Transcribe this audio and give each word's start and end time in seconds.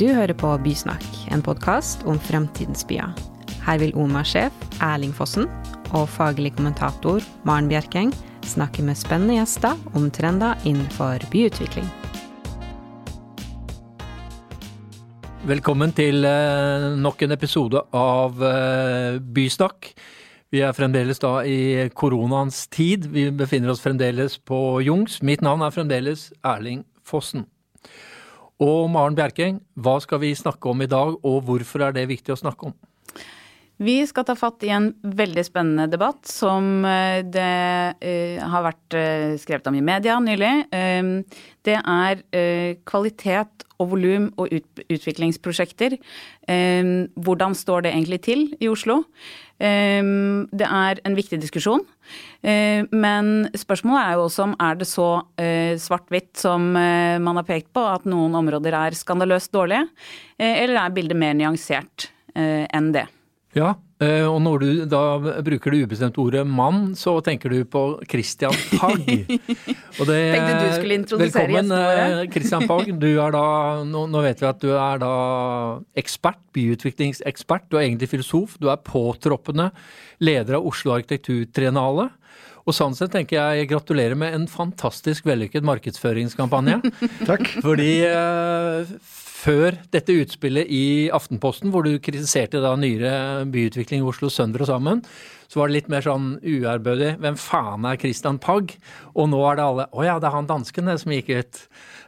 Du 0.00 0.06
hører 0.16 0.32
på 0.32 0.48
Bysnakk, 0.64 1.02
en 1.28 1.42
podkast 1.44 2.06
om 2.08 2.16
fremtidens 2.24 2.86
byer. 2.88 3.10
Her 3.66 3.82
vil 3.82 3.90
OMA-sjef 3.92 4.62
Erling 4.80 5.12
Fossen 5.12 5.44
og 5.90 6.06
faglig 6.08 6.54
kommentator 6.56 7.20
Maren 7.44 7.68
Bjerkeng 7.68 8.14
snakke 8.48 8.80
med 8.86 8.96
spennende 8.96 9.36
gjester 9.36 9.76
om 9.92 10.06
trender 10.08 10.56
innenfor 10.64 11.20
byutvikling. 11.28 11.84
Velkommen 15.52 15.92
til 15.92 16.24
eh, 16.24 16.88
nok 16.96 17.28
en 17.28 17.36
episode 17.36 17.84
av 17.92 18.40
eh, 18.40 19.20
Bysnakk. 19.20 19.92
Vi 20.48 20.64
er 20.64 20.80
fremdeles 20.80 21.20
da 21.20 21.42
i 21.44 21.90
koronaens 21.92 22.70
tid. 22.72 23.04
Vi 23.12 23.28
befinner 23.36 23.76
oss 23.76 23.84
fremdeles 23.84 24.40
på 24.40 24.80
Jungs. 24.80 25.20
Mitt 25.20 25.44
navn 25.44 25.60
er 25.60 25.76
fremdeles 25.76 26.30
Erling 26.40 26.86
Fossen. 27.04 27.50
Og 28.60 28.90
Maren 28.92 29.16
Bjerkeng, 29.16 29.58
hva 29.80 29.96
skal 30.04 30.20
vi 30.20 30.34
snakke 30.36 30.68
om 30.68 30.84
i 30.84 30.90
dag, 30.90 31.16
og 31.24 31.42
hvorfor 31.48 31.86
er 31.86 31.96
det 31.96 32.10
viktig 32.10 32.34
å 32.34 32.40
snakke 32.40 32.68
om? 32.68 32.76
Vi 33.80 33.94
skal 34.04 34.26
ta 34.28 34.34
fatt 34.36 34.60
i 34.68 34.72
en 34.76 34.90
veldig 35.00 35.40
spennende 35.46 35.86
debatt 35.88 36.28
som 36.28 36.84
eh, 36.84 37.22
det 37.24 37.52
uh, 38.04 38.42
har 38.52 38.66
vært 38.66 38.96
uh, 38.96 39.38
skrevet 39.40 39.70
om 39.70 39.78
i 39.78 39.84
media 39.84 40.18
nylig. 40.20 40.52
Det 41.64 41.76
er 41.78 42.20
kvalitet 42.88 43.64
og 43.80 43.94
volum 43.94 44.28
og 44.40 44.52
ut 44.52 44.82
utviklingsprosjekter. 44.92 45.96
hvordan 47.16 47.54
står 47.54 47.82
det 47.84 47.92
egentlig 47.92 48.20
til 48.24 48.46
i 48.60 48.68
Oslo? 48.68 49.02
Det 49.60 50.66
er 50.66 51.00
en 51.04 51.16
viktig 51.18 51.36
diskusjon. 51.42 51.82
men 52.40 53.26
spørsmålet 53.52 54.00
er 54.00 54.14
jo 54.16 54.22
også 54.24 54.46
om 54.46 54.54
er 54.56 54.78
det 54.80 54.88
så 54.88 55.08
svart-hvitt 55.84 56.40
som 56.40 56.70
man 56.72 57.36
har 57.36 57.44
pekt 57.44 57.68
på, 57.76 57.84
at 57.84 58.08
noen 58.08 58.38
områder 58.40 58.72
er 58.78 58.96
skandaløst 58.96 59.52
dårlige, 59.52 59.84
eller 60.40 60.80
er 60.80 60.96
bildet 60.96 61.20
mer 61.20 61.36
nyansert 61.36 62.08
enn 62.34 62.92
det? 62.96 63.04
Ja, 63.56 63.74
eh, 63.74 63.89
og 64.00 64.38
når 64.40 64.62
du 64.62 64.68
da 64.88 65.00
bruker 65.44 65.74
det 65.74 65.82
ubestemte 65.84 66.22
ordet 66.22 66.46
mann, 66.48 66.94
så 66.96 67.18
tenker 67.24 67.52
du 67.52 67.58
på 67.68 67.82
Christian 68.08 68.54
Pagg. 68.72 69.04
Og 70.00 70.06
det, 70.08 70.16
Tenkte 70.32 70.54
du 70.56 70.70
skulle 70.72 70.96
introdusere 70.96 71.50
Velkommen, 71.50 71.74
eh, 71.76 72.22
Christian 72.32 72.64
Pagg. 72.70 72.94
Du 73.02 73.10
er 73.10 73.34
da, 73.34 73.44
nå, 73.84 74.06
nå, 74.08 74.22
vet 74.24 74.40
vi 74.40 74.48
at 74.48 74.62
du 74.62 74.70
er 74.72 75.02
da 75.02 75.12
ekspert, 76.00 76.40
byutviklingsekspert. 76.56 77.68
Du 77.68 77.76
er 77.76 77.90
egentlig 77.90 78.08
filosof. 78.14 78.56
Du 78.62 78.70
er 78.72 78.80
påtroppende 78.80 79.68
leder 80.24 80.56
av 80.56 80.70
Oslo 80.70 80.96
arkitekturtrenale. 80.96 82.08
Og 82.64 82.76
sånn 82.76 82.96
sett 82.96 83.12
tenker 83.12 83.36
jeg 83.36 83.68
gratulerer 83.70 84.16
med 84.16 84.36
en 84.36 84.48
fantastisk 84.48 85.28
vellykket 85.28 85.66
markedsføringskampanje. 85.66 86.80
Takk. 87.30 87.48
Fordi 87.60 87.92
eh, 88.08 88.96
før 89.40 89.76
dette 89.94 90.14
utspillet 90.20 90.68
i 90.68 90.84
Aftenposten, 91.14 91.72
hvor 91.72 91.86
du 91.86 91.94
kritiserte 92.02 92.60
da 92.62 92.74
nyere 92.78 93.46
byutvikling 93.50 94.02
i 94.02 94.08
Oslo 94.10 94.30
sønder 94.32 94.64
og 94.64 94.70
sammen, 94.70 95.04
så 95.50 95.60
var 95.60 95.70
det 95.70 95.78
litt 95.78 95.90
mer 95.90 96.04
sånn 96.04 96.34
uærbødig. 96.44 97.16
Hvem 97.22 97.38
faen 97.40 97.86
er 97.88 97.98
Christian 98.00 98.38
Pagg? 98.42 98.76
Og 99.16 99.30
nå 99.32 99.40
er 99.48 99.58
det 99.58 99.64
alle 99.66 99.88
Å 99.90 100.06
ja, 100.06 100.18
det 100.22 100.28
er 100.28 100.36
han 100.36 100.50
dansken 100.50 100.92
som 101.00 101.14
gikk 101.14 101.32
ut. 101.32 101.62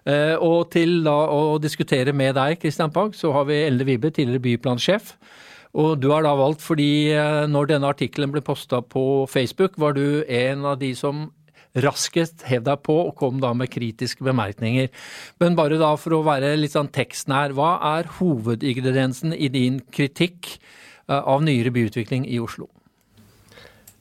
Eh, 0.06 0.36
og 0.36 0.70
til 0.74 1.00
da 1.06 1.16
å 1.33 1.58
diskutere 1.62 2.14
med 2.14 2.36
deg, 2.39 2.61
Christian 2.62 2.92
Pagg, 2.94 3.16
så 3.19 3.33
har 3.34 3.48
vi 3.50 3.64
Elde 3.64 3.89
Vibe, 3.89 4.12
tidligere 4.14 4.44
byplansjef. 4.46 5.17
Og 5.83 5.96
du 5.98 6.11
har 6.12 6.27
da 6.27 6.34
valgt 6.36 6.62
fordi 6.62 7.11
eh, 7.17 7.44
når 7.50 7.72
denne 7.72 7.91
artikkelen 7.91 8.34
ble 8.34 8.44
posta 8.44 8.83
på 8.84 9.24
Facebook, 9.30 9.78
var 9.80 9.96
du 9.96 10.22
en 10.28 10.67
av 10.69 10.78
de 10.83 10.92
som 10.98 11.30
raskest 11.80 12.44
hev 12.48 12.66
deg 12.66 12.82
på 12.84 12.96
og 13.06 13.16
kom 13.20 13.40
da 13.42 13.52
med 13.56 13.70
kritiske 13.72 14.24
bemerkninger. 14.26 14.90
Men 15.40 15.56
bare 15.58 15.80
da 15.80 15.94
for 16.00 16.18
å 16.18 16.24
være 16.27 16.55
litt 16.58 16.77
sånn 16.77 16.92
tekstnær, 16.92 17.56
hva 17.56 17.77
er 17.94 18.10
hovedingrediensen 18.18 19.33
i 19.33 19.48
din 19.52 19.80
kritikk 19.94 20.55
eh, 20.56 21.18
av 21.18 21.44
nyere 21.44 21.72
byutvikling 21.74 22.28
i 22.28 22.40
Oslo? 22.42 22.68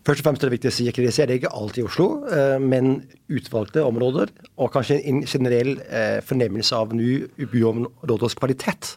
Først 0.02 0.24
og 0.24 0.26
fremst 0.26 0.42
er 0.42 0.50
det 0.50 0.56
viktig 0.56 0.70
å 0.72 0.74
si 0.74 0.86
jeg 0.88 0.96
kritiserer 0.98 1.38
ikke 1.38 1.52
alt 1.54 1.76
i 1.78 1.84
Oslo, 1.86 2.08
eh, 2.34 2.56
men 2.58 3.04
utvalgte 3.30 3.84
områder, 3.86 4.32
og 4.58 4.72
kanskje 4.74 4.98
en 5.12 5.22
generell 5.30 5.76
eh, 5.86 6.18
fornemmelse 6.26 6.74
av 6.74 6.96
ny 6.98 7.20
byområdets 7.38 8.38
kvalitet. 8.40 8.96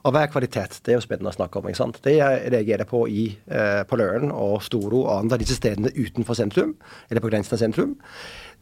Og 0.00 0.14
hva 0.14 0.24
er 0.24 0.30
kvalitet? 0.32 0.78
Det 0.84 0.94
er 0.94 0.98
jo 0.98 1.04
spennende 1.04 1.32
å 1.32 1.36
snakke 1.36 1.60
om. 1.60 1.68
ikke 1.68 1.80
sant? 1.80 1.98
Det 2.04 2.14
jeg 2.16 2.52
reagerer 2.54 2.88
på 2.88 3.02
i 3.10 3.26
eh, 3.52 3.82
på 3.88 3.98
Løren 4.00 4.32
og 4.32 4.62
Storo 4.64 5.02
og 5.04 5.12
andre 5.18 5.40
disse 5.42 5.58
stedene 5.58 5.92
utenfor 5.92 6.38
sentrum, 6.38 6.76
eller 7.10 7.24
på 7.24 7.32
grensen 7.32 7.56
av 7.56 7.60
sentrum, 7.60 7.96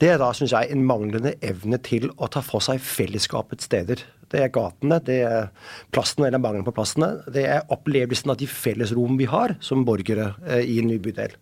det 0.02 0.12
er 0.12 0.20
da, 0.22 0.32
syns 0.34 0.54
jeg, 0.54 0.70
en 0.70 0.84
manglende 0.86 1.34
evne 1.42 1.78
til 1.82 2.08
å 2.18 2.28
ta 2.30 2.42
for 2.46 2.62
seg 2.62 2.82
fellesskapets 2.82 3.66
steder. 3.70 4.02
Det 4.30 4.42
er 4.44 4.52
gatene, 4.54 5.00
det 5.04 5.22
er 5.26 5.48
plassene 5.94 6.28
eller 6.28 6.42
mangelen 6.42 6.66
på 6.66 6.74
plassene. 6.76 7.14
Det 7.34 7.46
er 7.48 7.66
opplevelsen 7.74 8.34
av 8.34 8.38
de 8.38 8.50
fellesrom 8.50 9.18
vi 9.18 9.30
har 9.30 9.56
som 9.64 9.86
borgere 9.88 10.32
eh, 10.46 10.62
i 10.66 10.78
en 10.82 10.90
ny 10.90 11.00
bydel. 11.02 11.34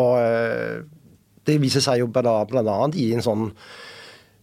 Og 0.00 0.18
eh, 0.20 0.82
det 1.48 1.58
viser 1.62 1.84
seg 1.84 2.02
jo 2.02 2.10
bl.a. 2.12 2.36
i 2.96 3.08
en 3.16 3.24
sånn 3.24 3.50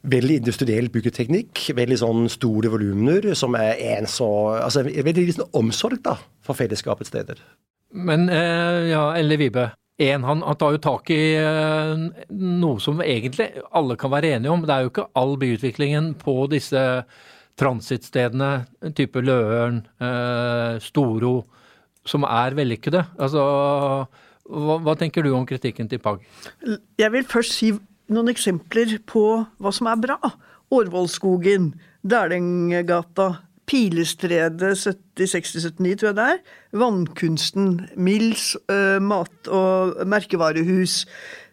veldig 0.08 0.40
industriell 0.42 0.90
byggeteknikk. 0.94 1.66
Veldig 1.78 1.98
sånn 2.02 2.30
store 2.32 2.72
volumer 2.72 3.32
som 3.38 3.58
er 3.60 3.80
en 3.96 4.08
så 4.10 4.30
Altså 4.60 4.86
veldig 4.86 5.26
liksom 5.32 5.58
omsorg 5.58 6.04
da, 6.06 6.16
for 6.46 6.58
fellesskapets 6.58 7.12
steder. 7.12 7.42
Men 7.94 8.30
eh, 8.30 8.90
ja, 8.92 9.10
Elle 9.18 9.40
Vibe. 9.42 9.70
En, 10.00 10.24
han, 10.24 10.44
han, 10.46 10.56
tar 10.56 10.78
jo 10.78 10.80
tak 10.80 11.10
i 11.12 11.34
eh, 11.36 12.06
noe 12.32 12.80
som 12.80 13.02
egentlig 13.04 13.50
alle 13.76 13.98
kan 14.00 14.14
være 14.14 14.38
enige 14.38 14.54
om. 14.54 14.64
Det 14.64 14.76
er 14.76 14.86
jo 14.86 14.94
ikke 14.94 15.10
all 15.20 15.36
byutviklingen 15.42 16.14
på 16.22 16.36
disse 16.54 16.84
transittstedene, 17.60 18.64
type 18.96 19.20
Løren, 19.20 19.82
eh, 20.00 20.80
Storo, 20.80 21.42
som 22.08 22.24
er 22.24 22.56
vellykkede. 22.56 23.04
Altså, 23.20 23.44
hva, 24.50 24.78
hva, 24.86 24.96
tenker 24.98 25.26
du 25.26 25.34
om 25.36 25.46
kritikken 25.50 25.92
til 25.92 26.00
Pag? 26.00 26.24
Jeg 26.98 27.12
vil 27.12 27.28
først 27.28 27.58
si 27.58 27.74
noen 28.14 28.32
eksempler 28.32 28.98
på 29.10 29.26
hva 29.62 29.74
som 29.76 29.90
er 29.92 30.02
bra. 30.02 30.18
Årvollskogen, 30.74 31.72
Dælenggata, 32.06 33.30
Pilestredet 33.70 34.74
70-60-79, 34.82 35.98
tror 36.00 36.10
jeg 36.10 36.18
det 36.18 36.28
er. 36.34 36.40
Vannkunsten, 36.82 37.68
Mills 37.98 38.56
uh, 38.70 38.98
mat- 39.02 39.50
og 39.54 40.00
merkevarehus, 40.10 41.04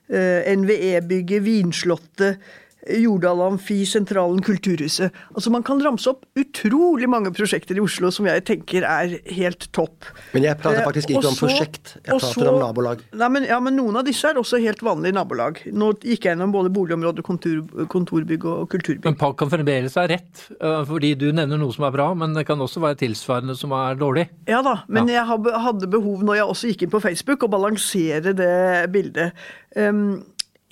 uh, 0.08 0.16
eh, 0.16 0.52
NVE-bygget, 0.56 1.44
Vinslottet, 1.44 2.40
Jordal 2.86 3.40
Amfi, 3.42 3.80
Sentralen, 3.88 4.42
Kulturhuset. 4.44 5.14
Altså 5.34 5.50
Man 5.50 5.64
kan 5.66 5.80
ramse 5.82 6.10
opp 6.12 6.24
utrolig 6.38 7.08
mange 7.10 7.32
prosjekter 7.34 7.78
i 7.78 7.82
Oslo 7.82 8.10
som 8.14 8.28
jeg 8.28 8.44
tenker 8.46 8.86
er 8.86 9.16
helt 9.36 9.68
topp. 9.76 10.08
Men 10.34 10.46
jeg 10.46 10.58
prater 10.60 10.82
eh, 10.82 10.86
faktisk 10.86 11.12
ikke 11.14 11.24
eh, 11.24 11.30
om 11.30 11.38
prosjekt, 11.38 11.94
jeg 11.98 12.10
prater 12.12 12.44
så, 12.44 12.48
om 12.52 12.60
nabolag. 12.62 13.02
Nei, 13.16 13.30
men, 13.32 13.48
ja, 13.48 13.58
men 13.62 13.76
noen 13.78 14.00
av 14.00 14.06
disse 14.06 14.30
er 14.30 14.38
også 14.40 14.60
helt 14.62 14.82
vanlige 14.86 15.16
nabolag. 15.16 15.62
Nå 15.72 15.92
gikk 15.96 16.28
jeg 16.28 16.34
gjennom 16.34 16.54
både 16.54 16.72
boligområde, 16.74 17.24
kontor, 17.26 17.62
kontorbygg 17.92 18.46
og 18.46 18.66
kulturbygg. 18.72 19.04
Men 19.08 19.18
Pag 19.20 19.36
kan 19.40 19.50
fremdeles 19.52 19.96
ha 19.98 20.06
rett, 20.10 20.46
eh, 20.60 20.80
fordi 20.88 21.14
du 21.18 21.28
nevner 21.32 21.60
noe 21.60 21.74
som 21.74 21.88
er 21.88 21.96
bra, 21.96 22.10
men 22.18 22.36
det 22.36 22.46
kan 22.48 22.62
også 22.62 22.84
være 22.84 23.00
tilsvarende 23.02 23.56
som 23.58 23.74
er 23.76 23.98
dårlig. 23.98 24.28
Ja 24.50 24.62
da, 24.66 24.78
men 24.86 25.10
ja. 25.10 25.22
jeg 25.22 25.60
hadde 25.66 25.90
behov 25.90 26.24
når 26.26 26.40
jeg 26.40 26.54
også 26.54 26.72
gikk 26.72 26.86
inn 26.86 26.94
på 26.94 27.02
Facebook, 27.02 27.46
å 27.46 27.52
balansere 27.52 28.34
det 28.36 28.56
bildet. 28.94 29.46
Um, 29.76 30.22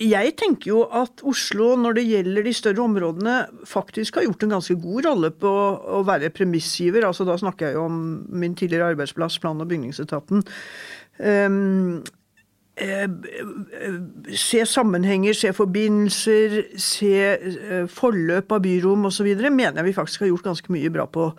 jeg 0.01 0.33
tenker 0.35 0.69
jo 0.73 0.81
at 0.91 1.21
Oslo, 1.23 1.69
når 1.79 1.95
det 1.95 2.03
gjelder 2.09 2.43
de 2.43 2.53
større 2.55 2.83
områdene, 2.83 3.35
faktisk 3.69 4.17
har 4.19 4.25
gjort 4.27 4.43
en 4.43 4.57
ganske 4.57 4.75
god 4.83 5.07
rolle 5.07 5.31
på 5.31 5.53
å 5.97 6.01
være 6.07 6.33
premissgiver. 6.35 7.07
Altså, 7.07 7.23
da 7.27 7.37
snakker 7.39 7.69
jeg 7.69 7.77
jo 7.77 7.85
om 7.87 8.01
min 8.27 8.57
tidligere 8.59 8.91
arbeidsplass, 8.91 9.39
plan- 9.39 9.63
og 9.63 9.71
bygningsetaten. 9.71 10.43
Um, 11.15 12.03
se 14.35 14.65
sammenhenger, 14.67 15.33
se 15.33 15.53
forbindelser, 15.55 16.57
se 16.75 17.13
eh, 17.31 17.85
forløp 17.87 18.51
av 18.51 18.65
byrom 18.65 19.07
osv. 19.07 19.29
mener 19.47 19.79
jeg 19.79 19.87
vi 19.87 19.95
faktisk 19.95 20.25
har 20.25 20.33
gjort 20.33 20.49
ganske 20.49 20.75
mye 20.75 20.91
bra 20.91 21.05
på 21.07 21.29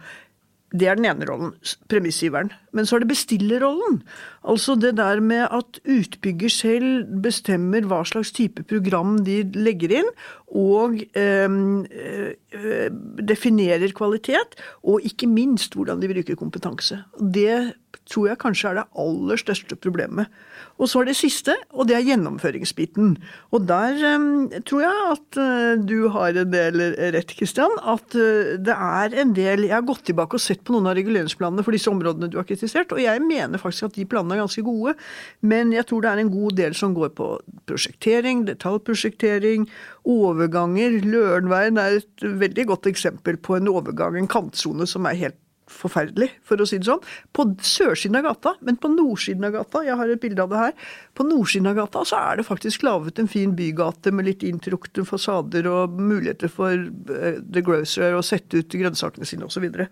det 0.74 0.88
er 0.88 0.98
den 0.98 1.06
ene 1.06 1.26
rollen, 1.28 1.52
premissgiveren. 1.90 2.50
Men 2.76 2.86
så 2.86 2.98
er 2.98 3.04
det 3.04 3.12
bestillerrollen. 3.14 4.02
Altså 4.46 4.76
det 4.78 4.94
der 5.00 5.20
med 5.24 5.46
at 5.48 5.80
utbygger 5.82 6.52
selv 6.52 7.06
bestemmer 7.24 7.88
hva 7.88 8.02
slags 8.06 8.34
type 8.36 8.66
program 8.68 9.16
de 9.26 9.40
legger 9.56 9.96
inn, 10.02 10.12
og 10.46 11.00
øh, 11.16 11.56
øh, 11.88 12.90
definerer 13.28 13.90
kvalitet, 13.96 14.54
og 14.84 15.02
ikke 15.02 15.26
minst 15.26 15.74
hvordan 15.74 16.02
de 16.02 16.12
bruker 16.12 16.38
kompetanse. 16.38 17.00
Det 17.18 17.74
tror 18.06 18.28
jeg 18.30 18.38
kanskje 18.38 18.70
er 18.70 18.78
det 18.80 18.86
aller 19.02 19.40
største 19.40 19.76
problemet. 19.76 20.30
Og 20.76 20.90
så 20.90 21.00
er 21.00 21.08
det 21.08 21.16
siste, 21.16 21.54
og 21.72 21.88
det 21.88 21.96
er 21.96 22.04
gjennomføringsbiten. 22.04 23.14
Og 23.56 23.64
der 23.68 23.96
um, 24.14 24.50
tror 24.68 24.82
jeg 24.84 25.06
at 25.14 25.38
uh, 25.40 25.84
du 25.88 26.08
har 26.12 26.36
en 26.36 26.52
del 26.52 26.82
rett, 27.16 27.32
Kristian. 27.38 27.72
At 27.80 28.14
uh, 28.14 28.54
det 28.60 28.76
er 28.76 29.16
en 29.22 29.32
del 29.36 29.66
Jeg 29.66 29.74
har 29.74 29.86
gått 29.88 30.04
tilbake 30.06 30.36
og 30.36 30.42
sett 30.42 30.62
på 30.66 30.74
noen 30.74 30.90
av 30.90 30.98
reguleringsplanene 30.98 31.64
for 31.64 31.74
disse 31.74 31.90
områdene 31.90 32.28
du 32.30 32.36
har 32.38 32.44
kritisert 32.46 32.65
urealisert. 32.66 32.92
Og 32.92 33.02
jeg 33.02 33.22
mener 33.22 33.58
faktisk 33.58 33.90
at 33.90 33.96
de 33.96 34.06
planene 34.06 34.36
er 34.36 34.42
ganske 34.44 34.62
gode, 34.66 34.94
men 35.40 35.72
jeg 35.72 35.86
tror 35.86 36.02
det 36.02 36.10
er 36.10 36.22
en 36.24 36.32
god 36.32 36.56
del 36.56 36.74
som 36.74 36.94
går 36.94 37.14
på 37.16 37.30
prosjektering, 37.66 38.46
detaljprosjektering, 38.46 39.68
overganger. 40.04 41.00
Lørenveien 41.06 41.78
er 41.78 42.00
et 42.00 42.22
veldig 42.22 42.66
godt 42.66 42.86
eksempel 42.86 43.36
på 43.36 43.56
en 43.56 43.68
overgang, 43.68 44.16
en 44.16 44.30
kantsone 44.30 44.86
som 44.86 45.06
er 45.06 45.20
helt 45.20 45.42
forferdelig, 45.66 46.28
for 46.46 46.60
å 46.62 46.66
si 46.68 46.78
det 46.78 46.86
sånn. 46.86 47.02
På 47.34 47.46
sørsiden 47.64 48.18
av 48.20 48.28
gata, 48.28 48.52
men 48.66 48.78
på 48.78 48.90
nordsiden 48.92 49.48
av 49.48 49.56
gata, 49.56 49.82
jeg 49.86 49.98
har 49.98 50.12
et 50.12 50.22
bilde 50.22 50.44
av 50.44 50.52
det 50.52 50.60
her, 50.60 50.74
på 51.18 51.26
nordsiden 51.26 51.70
av 51.70 51.78
gata 51.80 52.04
så 52.06 52.20
er 52.20 52.38
det 52.38 52.46
faktisk 52.46 52.86
laget 52.86 53.18
en 53.18 53.30
fin 53.30 53.54
bygate 53.58 54.12
med 54.14 54.28
litt 54.28 54.44
inntrukne 54.46 55.06
fasader 55.08 55.66
og 55.70 55.96
muligheter 55.98 56.52
for 56.52 56.70
uh, 56.70 57.40
The 57.42 57.64
Grocer 57.66 58.14
å 58.14 58.22
sette 58.26 58.62
ut 58.62 58.78
grønnsakene 58.78 59.26
sine 59.26 59.48
osv. 59.48 59.56
Så, 59.56 59.64
videre. 59.64 59.88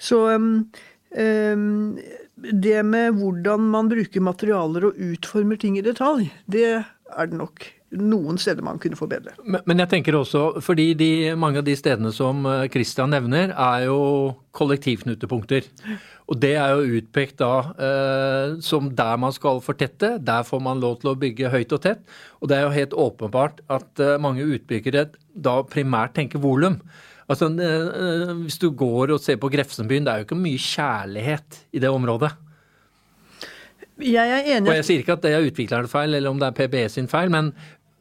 så 0.00 0.22
um, 0.38 0.52
det 1.08 2.80
med 2.84 3.16
hvordan 3.16 3.64
man 3.72 3.88
bruker 3.88 4.20
materialer 4.22 4.90
og 4.90 5.00
utformer 5.08 5.56
ting 5.60 5.78
i 5.80 5.84
detalj, 5.86 6.28
det 6.46 6.66
er 6.68 7.30
det 7.30 7.38
nok 7.40 7.64
noen 7.96 8.36
steder 8.40 8.64
man 8.64 8.78
kunne 8.80 8.98
forbedre. 8.98 9.32
Men, 9.44 9.62
men 9.68 9.80
jeg 9.80 9.90
tenker 9.94 10.16
også, 10.18 10.60
fordi 10.64 10.90
de, 10.98 11.10
mange 11.40 11.62
av 11.62 11.66
de 11.66 11.76
stedene 11.78 12.12
som 12.12 12.44
eh, 12.48 12.66
Christian 12.72 13.12
nevner, 13.14 13.54
er 13.54 13.86
jo 13.86 13.98
kollektivknutepunkter. 14.58 15.68
Og 16.28 16.40
det 16.42 16.52
er 16.60 16.74
jo 16.74 16.98
utpekt 16.98 17.38
da 17.40 17.52
eh, 17.72 18.58
som 18.64 18.90
der 18.96 19.16
man 19.20 19.32
skal 19.32 19.62
fortette. 19.64 20.16
Der 20.20 20.44
får 20.44 20.60
man 20.64 20.82
lov 20.84 20.98
til 21.00 21.14
å 21.14 21.18
bygge 21.18 21.52
høyt 21.54 21.72
og 21.72 21.84
tett. 21.86 22.04
Og 22.42 22.52
det 22.52 22.58
er 22.58 22.66
jo 22.66 22.76
helt 22.76 22.98
åpenbart 23.06 23.64
at 23.72 24.04
eh, 24.04 24.18
mange 24.20 24.44
utbyggere 24.44 25.08
da 25.32 25.60
primært 25.64 26.18
tenker 26.18 26.44
volum. 26.44 26.82
Altså, 27.28 27.50
eh, 27.52 28.34
hvis 28.44 28.58
du 28.60 28.70
går 28.72 29.12
og 29.12 29.20
ser 29.20 29.36
på 29.40 29.50
Grefsenbyen, 29.52 30.06
det 30.06 30.12
er 30.12 30.22
jo 30.22 30.28
ikke 30.28 30.38
mye 30.40 30.60
kjærlighet 30.64 31.64
i 31.76 31.82
det 31.82 31.90
området. 31.92 32.32
Jeg 33.98 34.30
er 34.30 34.46
enig. 34.56 34.70
Og 34.70 34.78
jeg 34.78 34.86
sier 34.86 35.02
ikke 35.02 35.16
at 35.18 35.24
det 35.26 35.34
er 35.34 35.48
utviklerens 35.48 35.92
feil, 35.92 36.14
eller 36.14 36.30
om 36.30 36.38
det 36.40 36.48
er 36.48 36.56
PBE 36.56 36.86
sin 36.92 37.10
feil, 37.10 37.32
men 37.34 37.50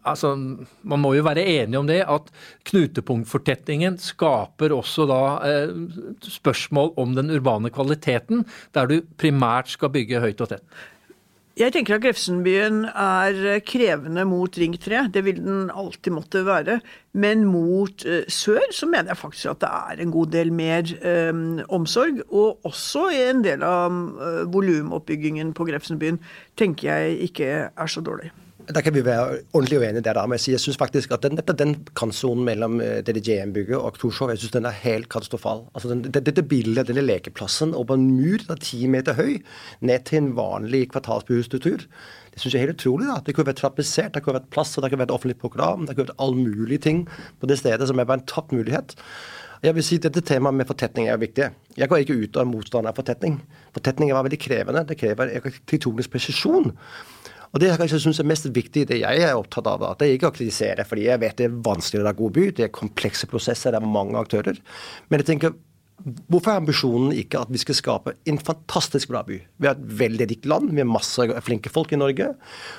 altså, 0.08 0.34
man 0.38 1.02
må 1.04 1.14
jo 1.18 1.26
være 1.26 1.44
enig 1.58 1.80
om 1.80 1.90
det, 1.90 2.04
at 2.08 2.30
knutepunktfortetningen 2.70 3.98
skaper 4.02 4.76
også 4.76 5.08
da 5.10 5.22
eh, 5.48 5.74
spørsmål 6.38 6.94
om 7.02 7.18
den 7.18 7.34
urbane 7.36 7.74
kvaliteten, 7.74 8.46
der 8.78 8.88
du 8.88 9.02
primært 9.20 9.74
skal 9.74 9.92
bygge 9.94 10.24
høyt 10.24 10.46
og 10.46 10.54
tett. 10.54 10.64
Jeg 11.58 11.74
tenker 11.74 11.96
at 11.96 12.04
Grefsenbyen 12.04 12.84
er 12.86 13.58
krevende 13.66 14.22
mot 14.30 14.60
Ring 14.62 14.76
3. 14.78 15.08
Det 15.10 15.24
vil 15.26 15.40
den 15.42 15.72
alltid 15.74 16.14
måtte 16.14 16.44
være. 16.46 16.76
Men 17.18 17.48
mot 17.50 18.06
uh, 18.06 18.20
sør 18.30 18.62
så 18.78 18.86
mener 18.86 19.10
jeg 19.16 19.18
faktisk 19.24 19.50
at 19.56 19.64
det 19.64 19.72
er 19.74 20.04
en 20.04 20.14
god 20.14 20.36
del 20.36 20.54
mer 20.54 20.86
um, 21.02 21.58
omsorg. 21.80 22.22
Og 22.30 22.62
også 22.70 23.08
i 23.10 23.24
en 23.32 23.42
del 23.42 23.66
av 23.66 23.90
uh, 23.90 24.44
volumoppbyggingen 24.54 25.56
på 25.58 25.66
Grefsenbyen 25.72 26.22
tenker 26.62 26.92
jeg 26.92 27.32
ikke 27.32 27.50
er 27.74 27.90
så 27.90 28.06
dårlig. 28.06 28.30
Der 28.68 28.82
kan 28.84 28.94
vi 28.94 29.02
være 29.06 29.40
ordentlig 29.54 29.80
uenige 29.80 30.02
der. 30.02 30.14
da, 30.14 30.26
men 30.26 30.40
Jeg 30.48 30.60
synes 30.60 30.78
faktisk 30.78 31.12
at 31.12 31.24
den, 31.24 31.38
den 31.38 31.88
kantsonen 31.96 32.44
mellom 32.46 32.82
eh, 32.82 33.02
DDJM-bygget 33.02 33.78
og 33.78 33.98
Torshov 34.00 34.30
jeg 34.30 34.38
synes 34.38 34.52
den 34.52 34.66
er 34.66 34.76
helt 34.84 35.10
katastrofal. 35.10 35.64
Altså 35.74 35.90
den, 35.90 36.04
Dette 36.04 36.44
bildet, 36.44 36.88
denne 36.88 37.02
lekeplassen 37.02 37.74
over 37.74 37.96
en 37.96 38.12
mur 38.18 38.40
som 38.44 38.56
er 38.56 38.60
ti 38.60 38.88
meter 38.88 39.14
høy, 39.14 39.40
ned 39.80 40.00
til 40.06 40.18
en 40.18 40.36
vanlig 40.36 40.90
kvartalsbyhusstruktur, 40.92 41.88
det 42.34 42.42
syns 42.42 42.54
jeg 42.54 42.62
er 42.62 42.68
helt 42.68 42.80
utrolig. 42.82 43.08
da. 43.08 43.22
Det 43.26 43.36
kunne 43.36 43.48
vært 43.48 43.62
trappisert, 43.64 44.14
det 44.14 44.24
kunne 44.24 44.40
vært 44.42 44.52
plass, 44.52 44.76
det 44.76 44.92
kunne 44.92 45.06
vært 45.06 45.16
offentlig 45.16 45.40
program, 45.40 45.86
det 45.86 45.96
kunne 45.96 46.10
vært 46.10 46.20
all 46.20 46.36
mulig 46.36 46.82
ting 46.82 47.08
på 47.40 47.48
det 47.48 47.60
stedet 47.60 47.88
som 47.88 48.00
er 48.00 48.06
bare 48.06 48.20
en 48.20 48.28
tapt 48.28 48.52
mulighet. 48.52 48.98
Jeg 49.64 49.74
vil 49.74 49.84
si 49.84 49.98
at 49.98 50.06
Dette 50.06 50.22
temaet 50.22 50.54
med 50.54 50.68
fortetning 50.70 51.08
er 51.10 51.18
viktig. 51.18 51.50
Jeg 51.78 51.90
går 51.90 52.04
ikke 52.04 52.20
ut 52.22 52.38
av 52.38 52.46
motstander 52.46 52.92
av 52.92 53.00
fortetning. 53.00 53.40
Fortetning 53.74 54.12
er 54.12 54.22
veldig 54.28 54.40
krevende. 54.40 54.84
Det 54.86 55.00
krever 55.00 55.32
arkitektonisk 55.40 56.12
presisjon. 56.14 56.76
Og 57.54 57.62
Det 57.62 57.70
jeg 57.70 57.80
kanskje 57.80 58.02
synes 58.04 58.20
er 58.20 58.28
mest 58.28 58.50
viktig, 58.54 58.88
det 58.90 59.00
jeg 59.02 59.22
er 59.24 59.38
opptatt 59.38 59.70
av, 59.72 59.86
at 59.88 60.04
jeg 60.04 60.18
ikke 60.18 60.32
å 60.32 60.36
kritisere, 60.36 60.84
fordi 60.88 61.08
jeg 61.08 61.22
vet 61.24 61.38
det 61.40 61.48
er 61.48 61.62
vanskelig 61.68 62.02
å 62.02 62.08
lage 62.10 62.22
god 62.22 62.36
by, 62.36 62.50
det 62.58 62.66
er 62.68 62.76
komplekse 62.76 63.30
prosesser, 63.32 63.72
det 63.72 63.80
er 63.80 63.96
mange 63.98 64.20
aktører. 64.20 64.60
Men 65.08 65.24
jeg 65.24 65.32
tenker, 65.32 65.56
Hvorfor 65.98 66.54
er 66.54 66.60
ambisjonen 66.62 67.14
ikke 67.18 67.40
at 67.42 67.50
vi 67.50 67.58
skal 67.58 67.76
skape 67.78 68.12
en 68.30 68.38
fantastisk 68.38 69.10
bra 69.10 69.24
by? 69.26 69.40
Vi 69.58 69.66
har 69.66 69.74
et 69.74 69.96
veldig 69.98 70.28
rikt 70.30 70.46
land, 70.46 70.70
vi 70.70 70.84
har 70.84 70.90
masse 70.90 71.26
flinke 71.42 71.72
folk 71.74 71.90
i 71.96 71.98
Norge. 71.98 72.28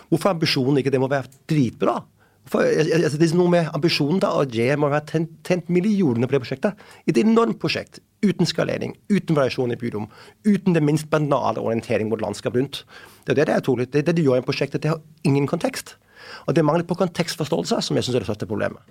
Hvorfor 0.07 0.31
er 0.31 0.37
ambisjonen 0.37 0.79
ikke 0.79 0.93
det 0.95 1.01
må 1.03 1.09
være 1.11 1.33
dritbra? 1.51 1.97
For, 2.49 2.65
altså, 2.65 3.19
det 3.21 3.29
er 3.29 3.37
noe 3.39 3.53
med 3.53 3.71
ambisjonen 3.77 4.23
da, 4.23 4.33
og 4.41 4.55
J 4.55 4.77
må 4.81 4.91
ha 4.93 5.03
tent, 5.05 5.35
tent 5.47 5.69
millionene 5.73 6.29
på 6.29 6.37
det 6.37 6.43
prosjektet. 6.45 6.87
Et 7.11 7.21
enormt 7.21 7.61
prosjekt. 7.63 8.01
Uten 8.25 8.49
skalering, 8.49 8.97
uten 9.13 9.37
variasjon 9.39 9.75
i 9.75 9.79
byrom. 9.79 10.09
Uten 10.49 10.75
det 10.75 10.83
minst 10.83 11.11
banale 11.13 11.63
orientering 11.63 12.11
mot 12.11 12.23
landskap 12.23 12.57
rundt. 12.59 12.83
Det 13.25 13.35
er 13.35 13.43
det 13.43 13.51
det 13.51 13.59
er 13.59 13.67
trolig. 13.67 13.91
Det, 13.93 14.07
det 14.09 14.17
de 14.19 14.25
gjør 14.27 14.43
i 14.43 14.47
prosjektet, 14.47 14.83
det 14.83 14.95
har 14.95 15.03
ingen 15.29 15.47
kontekst. 15.51 15.97
Og 16.47 16.55
det 16.55 16.63
er 16.63 16.67
mangel 16.67 16.87
på 16.89 16.99
kontekstforståelse 16.99 17.83
som 17.85 17.99
jeg 17.99 18.09
syns 18.09 18.19
er 18.19 18.25
det 18.25 18.31
største 18.31 18.49
problemet. 18.51 18.83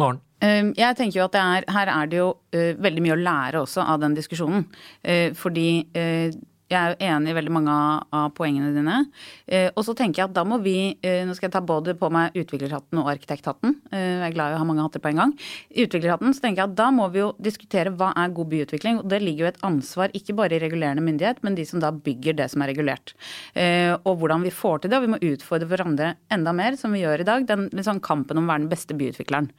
Maren? 0.00 0.18
Ehm, 0.42 0.72
jeg 0.78 0.96
tenker 0.98 1.20
jo 1.20 1.28
at 1.28 1.36
er, 1.38 1.66
Her 1.70 1.90
er 1.92 2.08
det 2.10 2.18
jo 2.18 2.32
uh, 2.34 2.72
veldig 2.82 3.04
mye 3.04 3.14
å 3.14 3.20
lære 3.20 3.62
også 3.62 3.84
av 3.84 4.00
den 4.02 4.16
diskusjonen. 4.16 4.66
Uh, 5.06 5.30
fordi 5.38 5.68
uh, 5.94 6.34
jeg 6.72 6.78
er 6.80 6.94
jo 6.94 7.08
enig 7.12 7.32
i 7.32 7.36
veldig 7.36 7.52
mange 7.52 7.72
av 8.16 8.30
poengene 8.36 8.70
dine. 8.72 8.96
Eh, 9.44 9.66
og 9.74 9.84
så 9.84 9.92
tenker 9.96 10.22
jeg 10.22 10.30
at 10.30 10.36
da 10.36 10.46
må 10.48 10.56
vi 10.64 10.94
eh, 11.04 11.22
Nå 11.28 11.34
skal 11.36 11.48
jeg 11.50 11.54
ta 11.56 11.60
både 11.64 11.92
på 11.98 12.08
meg 12.12 12.36
utviklerhatten 12.40 13.00
og 13.02 13.10
arkitekthatten. 13.12 13.76
Eh, 13.92 14.04
jeg 14.22 14.30
er 14.30 14.36
glad 14.36 14.52
i 14.52 14.56
å 14.56 14.62
ha 14.62 14.68
mange 14.68 14.86
hatter 14.86 15.02
på 15.04 15.10
en 15.12 15.20
gang. 15.20 15.34
I 15.74 15.84
utviklerhatten 15.84 16.32
så 16.32 16.44
tenker 16.44 16.62
jeg 16.62 16.72
at 16.72 16.78
da 16.78 16.88
må 16.94 17.10
vi 17.12 17.20
jo 17.20 17.30
diskutere 17.42 17.92
hva 17.92 18.14
er 18.20 18.32
god 18.36 18.50
byutvikling. 18.54 19.02
Og 19.02 19.12
det 19.12 19.20
ligger 19.22 19.44
jo 19.44 19.50
et 19.52 19.60
ansvar 19.68 20.16
ikke 20.16 20.36
bare 20.40 20.56
i 20.56 20.62
regulerende 20.62 21.04
myndighet, 21.04 21.44
men 21.44 21.58
de 21.58 21.68
som 21.68 21.84
da 21.84 21.92
bygger 21.92 22.38
det 22.40 22.48
som 22.52 22.64
er 22.64 22.72
regulert. 22.72 23.14
Og 23.54 24.18
hvordan 24.20 24.44
vi 24.44 24.52
får 24.54 24.82
til 24.82 24.92
det. 24.92 24.98
Og 24.98 25.04
vi 25.04 25.12
må 25.12 25.20
utfordre 25.34 25.68
hverandre 25.68 26.14
enda 26.32 26.54
mer, 26.56 26.78
som 26.80 26.94
vi 26.94 27.04
gjør 27.04 27.22
i 27.22 27.28
dag. 27.28 27.46
Den 27.48 27.68
liksom, 27.74 28.00
kampen 28.04 28.40
om 28.40 28.48
å 28.48 28.54
være 28.54 28.64
den 28.64 28.72
beste 28.72 28.96
byutvikleren. 28.98 29.50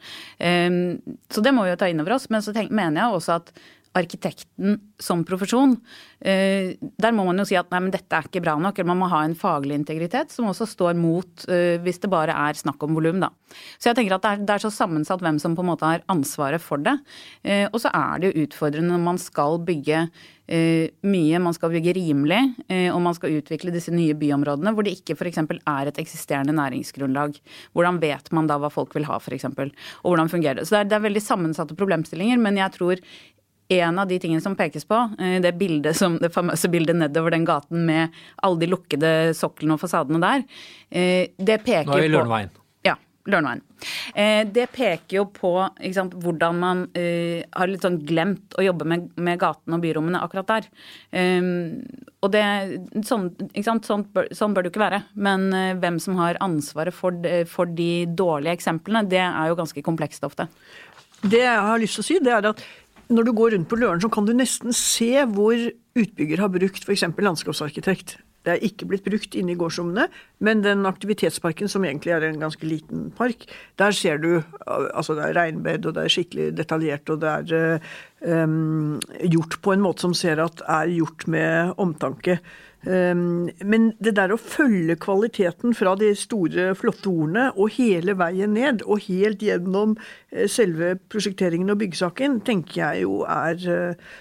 Så 1.31 1.43
det 1.45 1.53
må 1.55 1.65
vi 1.65 1.73
jo 1.73 1.79
ta 1.79 1.89
inn 1.91 2.01
over 2.01 2.17
oss. 2.17 2.29
Men 2.33 2.43
så 2.45 2.53
tenk, 2.55 2.73
mener 2.73 3.03
jeg 3.03 3.19
også 3.19 3.39
at 3.39 3.53
arkitekten 3.95 4.77
som 4.99 5.23
profesjon, 5.27 5.75
eh, 6.19 6.75
der 6.79 7.15
må 7.15 7.25
man 7.27 7.39
jo 7.39 7.45
si 7.47 7.57
at 7.59 7.71
nei, 7.71 7.81
men 7.85 7.93
dette 7.93 8.17
er 8.17 8.27
ikke 8.27 8.43
bra 8.43 8.55
nok. 8.59 8.77
Eller 8.77 8.91
man 8.91 9.01
må 9.03 9.09
ha 9.11 9.23
en 9.25 9.37
faglig 9.39 9.77
integritet 9.79 10.33
som 10.35 10.49
også 10.51 10.67
står 10.71 10.99
mot 10.99 11.47
eh, 11.51 11.79
hvis 11.83 12.01
det 12.03 12.11
bare 12.11 12.35
er 12.35 12.59
snakk 12.59 12.83
om 12.85 12.95
volum, 12.97 13.23
da. 13.23 13.31
Så 13.79 13.91
jeg 13.91 13.99
tenker 13.99 14.17
at 14.17 14.27
det 14.43 14.55
er, 14.57 14.63
så 14.63 14.73
sammensatt 14.73 15.23
hvem 15.23 15.39
som 15.41 15.55
på 15.55 15.63
en 15.63 15.71
måte 15.71 15.87
har 15.87 16.05
ansvaret 16.11 16.63
for 16.63 16.81
det. 16.83 16.97
Eh, 17.43 17.67
og 17.71 17.79
så 17.83 17.91
er 17.95 18.21
det 18.21 18.31
jo 18.31 18.45
utfordrende 18.45 18.95
når 18.95 19.05
man 19.11 19.21
skal 19.21 19.61
bygge 19.63 20.07
mye, 20.45 21.39
man 21.41 21.55
skal 21.57 21.71
bygge 21.73 21.95
rimelig, 21.97 22.37
og 22.93 22.99
man 23.01 23.15
skal 23.17 23.33
utvikle 23.33 23.71
disse 23.73 23.89
nye 23.89 24.13
byområdene 24.13 24.75
hvor 24.77 24.85
det 24.85 24.91
ikke 24.93 25.15
f.eks. 25.17 25.39
er 25.41 25.89
et 25.89 25.97
eksisterende 26.03 26.53
næringsgrunnlag. 26.53 27.39
Hvordan 27.73 27.97
vet 28.03 28.29
man 28.29 28.45
da 28.45 28.59
hva 28.61 28.69
folk 28.69 28.93
vil 28.93 29.07
ha, 29.09 29.17
f.eks. 29.17 29.47
Og 29.49 30.05
hvordan 30.05 30.29
fungerer 30.29 30.59
det. 30.59 30.67
Så 30.69 30.75
det 30.75 30.83
er, 30.83 30.91
det 30.91 30.99
er 30.99 31.07
veldig 31.07 31.23
sammensatte 31.25 31.79
problemstillinger, 31.79 32.37
men 32.45 32.61
jeg 32.61 32.75
tror 32.77 33.01
en 33.67 33.99
av 33.99 34.07
de 34.07 34.19
tingene 34.21 34.43
som 34.43 34.55
pekes 34.57 34.85
på, 34.85 34.97
eh, 35.19 35.39
det, 35.41 35.55
bildet 35.57 35.97
som, 35.97 36.19
det 36.21 36.33
famøse 36.33 36.69
bildet 36.71 36.99
nedover 36.99 37.33
den 37.33 37.47
gaten 37.47 37.85
med 37.87 38.13
alle 38.45 38.61
de 38.61 38.69
lukkede 38.69 39.15
soklene 39.37 39.77
og 39.77 39.81
fasadene 39.81 40.21
der, 40.21 40.45
eh, 40.91 41.33
det 41.37 41.63
peker 41.65 41.89
Nå 41.89 41.97
er 41.97 42.05
vi 42.05 42.11
i 42.11 42.13
Lørenveien. 42.13 42.53
Ja, 42.85 42.95
Lørenveien. 43.25 43.63
Eh, 44.13 44.43
det 44.45 44.67
peker 44.75 45.17
jo 45.17 45.25
på 45.33 45.51
sant, 45.93 46.13
hvordan 46.21 46.61
man 46.61 46.83
uh, 46.95 47.41
har 47.57 47.69
litt 47.69 47.83
sånn 47.85 47.99
glemt 48.05 48.55
å 48.57 48.63
jobbe 48.63 48.85
med, 48.87 49.09
med 49.17 49.39
gatene 49.41 49.77
og 49.77 49.83
byrommene 49.83 50.21
akkurat 50.21 50.47
der. 50.49 50.69
Um, 51.11 51.81
og 52.25 52.31
det, 52.33 52.45
sånn, 53.05 53.27
sånn, 53.65 54.05
bør, 54.13 54.29
sånn, 54.33 54.55
bør, 54.55 54.65
det 54.65 54.71
jo 54.71 54.75
ikke 54.75 54.85
være. 54.85 55.01
Men 55.17 55.49
uh, 55.53 55.73
hvem 55.81 55.99
som 56.01 56.17
har 56.21 56.39
ansvaret 56.45 56.95
for, 56.95 57.17
for 57.51 57.69
de 57.69 58.05
dårlige 58.09 58.55
eksemplene, 58.57 59.05
det 59.09 59.21
er 59.25 59.51
jo 59.51 59.59
ganske 59.59 59.85
komplekst 59.85 60.25
ofte. 60.25 60.47
Det 61.25 61.41
jeg 61.41 61.61
har 61.67 61.79
lyst 61.81 61.97
til 61.97 62.03
å 62.03 62.07
si, 62.07 62.17
det 62.21 62.33
er 62.33 62.49
at 62.51 62.65
når 63.09 63.27
du 63.27 63.33
går 63.37 63.55
rundt 63.55 63.69
på 63.69 63.79
Løren, 63.79 64.01
så 64.01 64.09
kan 64.11 64.27
du 64.27 64.33
nesten 64.35 64.73
se 64.75 65.11
hvor 65.29 65.57
utbygger 65.95 66.41
har 66.41 66.53
brukt 66.53 66.87
f.eks. 66.87 67.05
landskapsarkitekt. 67.05 68.17
Det 68.45 68.53
er 68.53 68.65
ikke 68.67 68.85
blitt 68.85 69.05
brukt 69.05 69.35
inne 69.37 69.55
i 69.55 69.57
gårdsrommene, 69.57 70.05
men 70.45 70.61
den 70.61 70.85
aktivitetsparken, 70.85 71.69
som 71.71 71.85
egentlig 71.87 72.13
er 72.13 72.27
en 72.27 72.43
ganske 72.43 72.67
liten 72.67 73.07
park, 73.17 73.47
der 73.81 73.95
ser 73.97 74.21
du 74.21 74.29
altså 74.67 75.17
det 75.17 75.25
er 75.25 75.39
regnbed, 75.39 75.87
og 75.89 75.97
det 75.97 76.03
er 76.03 76.13
skikkelig 76.13 76.51
detaljert, 76.59 77.09
og 77.09 77.23
det 77.23 77.31
er 77.55 77.87
um, 78.25 78.99
gjort 79.21 79.59
på 79.61 79.73
en 79.73 79.83
måte 79.85 80.05
som 80.05 80.15
ser 80.17 80.41
at 80.43 80.63
er 80.67 80.91
gjort 80.91 81.27
med 81.31 81.75
omtanke. 81.81 82.39
Um, 82.85 83.47
men 83.65 83.87
det 83.97 84.13
der 84.19 84.29
å 84.29 84.37
følge 84.37 84.93
kvaliteten 85.01 85.73
fra 85.73 85.95
de 85.97 86.11
store, 86.17 86.67
flotte 86.77 87.09
ordene 87.09 87.47
og 87.55 87.73
hele 87.79 88.13
veien 88.19 88.53
ned, 88.53 88.83
og 88.85 89.07
helt 89.07 89.41
gjennom 89.41 89.95
uh, 89.97 90.45
selve 90.51 90.93
prosjekteringen 91.09 91.73
og 91.73 91.79
byggesaken, 91.81 92.43
tenker 92.45 92.83
jeg 92.83 93.07
jo 93.07 93.23
er 93.25 93.57
uh, 93.65 94.13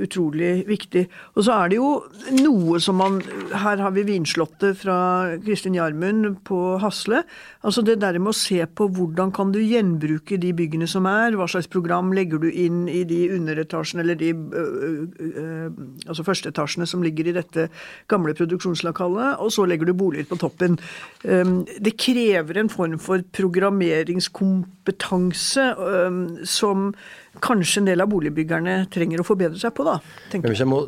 utrolig 0.00 0.62
viktig. 0.68 1.04
Og 1.34 1.44
så 1.44 1.58
er 1.58 1.72
det 1.72 1.80
jo 1.80 1.90
noe 2.38 2.78
som 2.80 3.00
man 3.02 3.18
Her 3.50 3.80
har 3.82 3.90
vi 3.96 4.04
Vinslottet 4.06 4.78
fra 4.78 4.96
Kristin 5.42 5.74
Jarmund 5.74 6.38
på 6.46 6.78
Hasle. 6.80 7.24
Altså 7.66 7.82
det 7.82 7.98
der 8.00 8.20
med 8.22 8.30
å 8.30 8.38
se 8.38 8.62
på 8.64 8.86
hvordan 8.94 9.34
kan 9.34 9.50
du 9.52 9.58
gjenbruke 9.58 10.38
de 10.40 10.54
byggene 10.56 10.88
som 10.88 11.08
er, 11.10 11.34
hva 11.34 11.50
slags 11.50 11.68
program 11.68 12.14
legger 12.16 12.40
du 12.40 12.48
inn 12.48 12.86
i 12.88 13.02
de 13.04 13.24
underetasjene 13.36 14.02
eller 14.04 14.16
de 14.20 14.30
uh, 14.34 14.40
uh, 15.20 15.68
altså 16.06 16.22
førsteetasjene 16.26 16.86
som 16.88 17.02
ligger 17.04 17.24
i 17.30 17.36
dette 17.36 17.62
gamle 18.10 18.32
produksjonslokalet, 18.38 19.30
og 19.40 19.48
så 19.54 19.62
legger 19.68 19.86
du 19.88 19.94
boliger 19.96 20.26
på 20.30 20.40
toppen. 20.40 20.72
Det 21.22 21.94
krever 22.00 22.54
en 22.60 22.72
form 22.72 22.98
for 23.02 23.18
programmeringskompetanse 23.36 25.66
som 26.48 26.78
kanskje 27.38 27.80
en 27.80 27.86
del 27.86 28.02
av 28.02 28.10
boligbyggerne 28.10 28.74
trenger 28.90 29.22
å 29.22 29.26
forbedre 29.26 29.58
seg 29.60 29.72
på, 29.76 29.84
da. 29.86 29.98
Men 30.32 30.50
hvis 30.50 30.62
jeg 30.64 30.70
må 30.70 30.80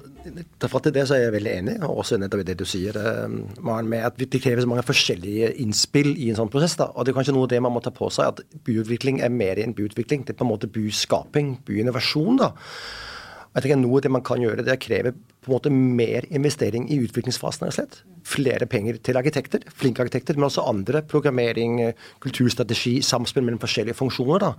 ta 0.61 0.71
fatt 0.71 0.89
i 0.91 0.95
det, 0.95 1.05
så 1.07 1.17
er 1.17 1.27
jeg 1.27 1.35
veldig 1.37 1.53
enig, 1.53 1.77
og 1.87 2.03
også 2.03 2.19
nettopp 2.21 2.43
i 2.43 2.49
det 2.49 2.57
du 2.59 2.65
sier, 2.69 2.99
um, 2.99 3.39
Maren, 3.63 3.91
med 3.91 4.07
at 4.09 4.19
det 4.19 4.43
krever 4.43 4.65
så 4.65 4.71
mange 4.71 4.85
forskjellige 4.87 5.53
innspill 5.63 6.13
i 6.17 6.33
en 6.33 6.41
sånn 6.41 6.51
prosess. 6.53 6.75
da, 6.81 6.91
og 6.91 7.07
Det 7.07 7.13
er 7.15 7.19
kanskje 7.21 7.37
noe 7.37 7.47
av 7.47 7.55
det 7.55 7.63
man 7.63 7.75
må 7.75 7.85
ta 7.85 7.95
på 7.95 8.11
seg, 8.11 8.35
at 8.35 8.61
byutvikling 8.67 9.23
er 9.23 9.31
mer 9.31 9.63
enn 9.63 9.77
byutvikling. 9.79 10.27
Det 10.27 10.35
er 10.35 10.41
på 10.43 10.47
en 10.49 10.53
måte 10.55 10.71
byskaping, 10.73 11.57
byinnovasjon. 11.69 12.43
da. 12.43 12.53
Jeg 13.52 13.66
tenker 13.66 13.80
Noe 13.82 13.99
av 14.00 14.04
det 14.06 14.11
man 14.14 14.25
kan 14.25 14.40
gjøre, 14.40 14.64
det 14.64 14.73
er 14.73 14.78
å 14.78 14.80
kreve 14.80 15.11
på 15.12 15.50
en 15.50 15.52
måte 15.52 15.71
mer 15.73 16.25
investering 16.32 16.87
i 16.88 16.97
utviklingsfasen. 17.04 17.66
og 17.66 17.75
slett. 17.76 17.99
Flere 18.25 18.64
penger 18.66 18.97
til 19.04 19.18
arkitekter, 19.18 19.66
flinke 19.68 20.00
arkitekter, 20.00 20.38
men 20.38 20.47
også 20.47 20.64
andre. 20.68 21.02
Programmering, 21.02 21.92
kulturstrategi, 22.23 23.02
samspill 23.02 23.44
mellom 23.44 23.61
forskjellige 23.61 23.99
funksjoner. 23.99 24.38
da. 24.40 24.54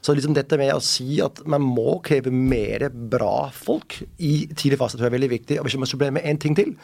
Så 0.00 0.14
liksom 0.14 0.34
dette 0.34 0.56
med 0.56 0.72
å 0.72 0.80
si 0.80 1.20
at 1.20 1.44
man 1.44 1.60
må 1.60 2.00
kreve 2.00 2.30
mer 2.32 2.88
bra 2.88 3.50
folk 3.52 4.02
i 4.18 4.48
tidlig 4.54 4.78
fase, 4.78 4.96
tror 4.96 5.10
jeg 5.10 5.12
er 5.12 5.18
veldig 5.18 5.36
viktig. 5.38 5.58
Og 5.58 5.66
hvis 5.66 5.76
man 5.76 5.86
supplerer 5.86 6.12
med 6.12 6.24
én 6.24 6.40
ting 6.40 6.54
til, 6.56 6.76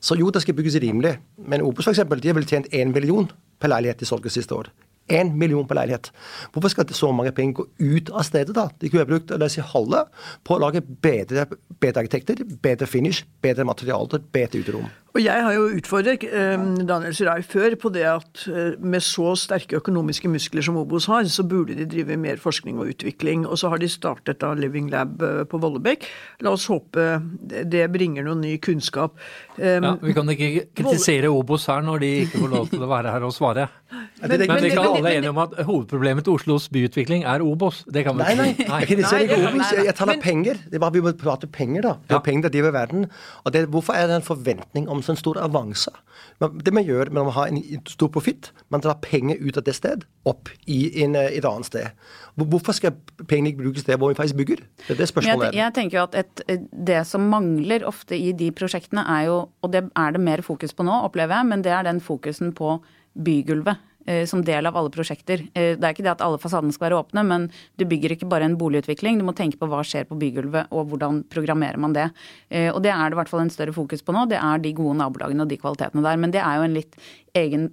så 0.00 0.18
jo, 0.18 0.30
det 0.30 0.42
skal 0.42 0.54
bygges 0.54 0.80
rimelig. 0.82 1.18
Men 1.38 1.62
Opus 1.62 1.84
for 1.84 1.92
eksempel, 1.92 2.18
de 2.18 2.28
har 2.28 2.34
vel 2.34 2.46
tjent 2.48 2.66
én 2.72 2.92
million 2.92 3.30
per 3.60 3.68
leilighet 3.68 4.00
de 4.00 4.06
solgte 4.06 4.30
siste 4.30 4.54
år. 4.54 4.72
Én 5.12 5.34
million 5.36 5.66
på 5.68 5.76
leilighet. 5.76 6.10
Hvorfor 6.54 6.72
skal 6.72 6.96
så 6.96 7.12
mange 7.12 7.34
penger 7.36 7.60
gå 7.60 7.66
ut 7.78 8.10
av 8.10 8.24
stedet, 8.26 8.54
da? 8.56 8.68
De 8.80 8.90
kunne 8.92 9.08
brukt 9.08 9.32
si, 9.52 9.64
halve 9.72 10.06
på 10.46 10.56
å 10.56 10.62
lage 10.62 10.82
bedre, 10.82 11.46
bedre 11.82 12.06
arkitekter, 12.06 12.44
bedre 12.64 12.88
finish, 12.88 13.26
bedre 13.44 13.66
materialer, 13.68 14.24
bedre 14.32 14.64
uterom. 14.64 14.88
Og 15.12 15.20
jeg 15.20 15.44
har 15.44 15.52
jo 15.52 15.66
utfordret 15.76 16.22
eh, 16.24 16.62
Daniel 16.88 17.12
Sirai 17.12 17.42
før 17.44 17.74
på 17.80 17.90
det 17.92 18.04
at 18.08 18.44
eh, 18.48 18.78
med 18.80 19.04
så 19.04 19.34
sterke 19.36 19.76
økonomiske 19.76 20.30
muskler 20.32 20.64
som 20.64 20.78
Obos 20.80 21.08
har, 21.12 21.26
så 21.28 21.44
burde 21.44 21.76
de 21.76 21.84
drive 21.88 22.16
mer 22.16 22.40
forskning 22.40 22.80
og 22.80 22.94
utvikling. 22.94 23.44
Og 23.44 23.60
så 23.60 23.68
har 23.68 23.82
de 23.82 23.90
startet 23.92 24.40
da 24.40 24.54
Living 24.56 24.88
Lab 24.92 25.20
eh, 25.20 25.42
på 25.48 25.60
Vollebekk. 25.60 26.08
La 26.46 26.54
oss 26.56 26.64
håpe 26.72 27.20
det 27.42 27.84
bringer 27.92 28.24
noe 28.24 28.40
ny 28.40 28.56
kunnskap. 28.62 29.20
Ja, 29.60 29.98
Vi 30.00 30.14
kan 30.16 30.30
ikke 30.32 30.68
kritisere 30.72 31.28
Obos 31.28 31.68
her 31.68 31.84
når 31.84 32.00
de 32.00 32.12
ikke 32.24 32.40
får 32.46 32.52
lov 32.54 32.72
til 32.72 32.86
å 32.86 32.88
være 32.88 33.12
her 33.12 33.28
og 33.28 33.36
svare. 33.36 33.68
Men, 33.92 34.30
men, 34.30 34.46
men 34.48 34.62
vi 34.64 34.70
kan 34.72 34.86
alle 34.86 35.10
enige 35.18 35.30
om 35.34 35.40
at 35.42 35.58
hovedproblemet 35.66 36.24
til 36.24 36.38
Oslos 36.38 36.70
byutvikling 36.72 37.26
er 37.28 37.44
Obos. 37.44 37.82
Det 37.92 38.04
kan 38.06 38.16
vi 38.16 38.24
nei, 38.24 38.34
nei, 38.38 38.48
nei. 38.56 38.78
Jeg 38.80 38.88
kritiserer 38.94 39.26
ikke 39.26 39.50
Obos. 39.50 39.72
Jeg 39.76 39.96
taler 39.98 40.20
penger. 40.22 40.62
Det 40.64 40.78
er 40.78 40.84
bare 40.84 40.96
Vi 40.96 41.02
må 41.04 41.12
prate 41.18 41.50
penger, 41.52 41.84
da. 41.84 41.94
Det 42.00 42.16
er 42.16 42.20
ja. 42.20 42.24
penger 42.24 42.46
til 42.46 42.52
å 42.52 42.54
drive 42.56 42.72
verden. 42.78 43.06
Og 43.42 43.52
det, 43.52 43.64
hvorfor 43.74 43.98
er 43.98 44.08
det 44.08 44.20
en 44.20 44.24
forventning 44.24 44.88
om 44.92 45.01
så 45.02 45.14
en 45.14 45.20
stor 45.20 45.38
avanse? 45.42 45.92
Det 46.40 46.72
man 46.74 46.84
gjør 46.86 47.10
når 47.12 47.26
man 47.28 47.34
har 47.36 47.50
en 47.50 47.60
stor 47.86 48.10
profitt, 48.12 48.50
man 48.72 48.82
drar 48.82 48.98
penger 49.02 49.38
ut 49.42 49.58
av 49.58 49.66
det 49.66 49.74
sted, 49.76 50.06
opp 50.28 50.50
i, 50.66 51.04
en, 51.04 51.16
et 51.16 51.44
annet 51.46 51.68
sted. 51.68 52.02
Hvorfor 52.38 52.74
skal 52.76 52.96
pengene 53.28 53.52
ikke 53.52 53.62
brukes 53.62 53.86
der 53.86 54.00
hvor 54.00 54.12
vi 54.12 54.18
faktisk 54.18 54.40
bygger? 54.40 54.64
Det 54.86 54.96
er 54.96 55.00
det 55.02 55.08
spørsmålet 55.10 55.50
jeg, 55.50 55.60
jeg 55.60 55.76
tenker 55.78 55.98
jo 55.98 56.04
at 56.08 56.18
et, 56.22 56.66
Det 56.72 57.00
som 57.06 57.28
mangler 57.30 57.86
ofte 57.86 58.18
i 58.18 58.32
de 58.32 58.50
prosjektene, 58.54 59.04
er 59.18 59.28
jo, 59.30 59.38
og 59.62 59.72
det 59.72 59.84
er 59.88 60.16
det 60.16 60.22
mer 60.22 60.42
fokus 60.42 60.74
på 60.74 60.86
nå, 60.86 60.98
opplever 61.08 61.38
jeg, 61.38 61.50
men 61.52 61.64
det 61.66 61.74
er 61.74 61.86
den 61.86 62.02
fokusen 62.02 62.54
på 62.56 62.78
bygulvet. 63.12 63.80
Eh, 64.06 64.26
som 64.26 64.42
del 64.44 64.66
av 64.66 64.76
alle 64.76 64.90
prosjekter. 64.90 65.44
Eh, 65.54 65.76
det 65.78 65.84
er 65.84 65.94
ikke 65.94 66.02
det 66.02 66.14
at 66.16 66.22
alle 66.26 66.40
fasadene 66.42 66.74
skal 66.74 66.88
være 66.88 66.98
åpne, 67.04 67.22
men 67.26 67.44
du 67.78 67.84
bygger 67.86 68.16
ikke 68.16 68.26
bare 68.30 68.48
en 68.48 68.56
boligutvikling. 68.58 69.20
Du 69.20 69.26
må 69.26 69.34
tenke 69.38 69.60
på 69.60 69.68
hva 69.70 69.84
skjer 69.86 70.08
på 70.08 70.18
bygulvet, 70.18 70.72
og 70.74 70.90
hvordan 70.90 71.22
programmerer 71.30 71.78
man 71.78 71.94
det. 71.94 72.08
Eh, 72.50 72.70
og 72.72 72.82
det 72.82 72.90
er 72.90 73.04
det 73.04 73.16
i 73.16 73.20
hvert 73.20 73.30
fall 73.30 73.44
en 73.44 73.52
større 73.54 73.74
fokus 73.76 74.02
på 74.02 74.14
nå. 74.16 74.24
Det 74.30 74.40
er 74.40 74.62
de 74.64 74.74
gode 74.74 74.98
nabolagene 74.98 75.46
og 75.46 75.52
de 75.52 75.60
kvalitetene 75.60 76.02
der. 76.02 76.18
Men 76.18 76.34
det 76.34 76.42
er 76.42 76.58
jo 76.58 76.66
en 76.66 76.74
litt 76.74 76.98
egen 77.38 77.68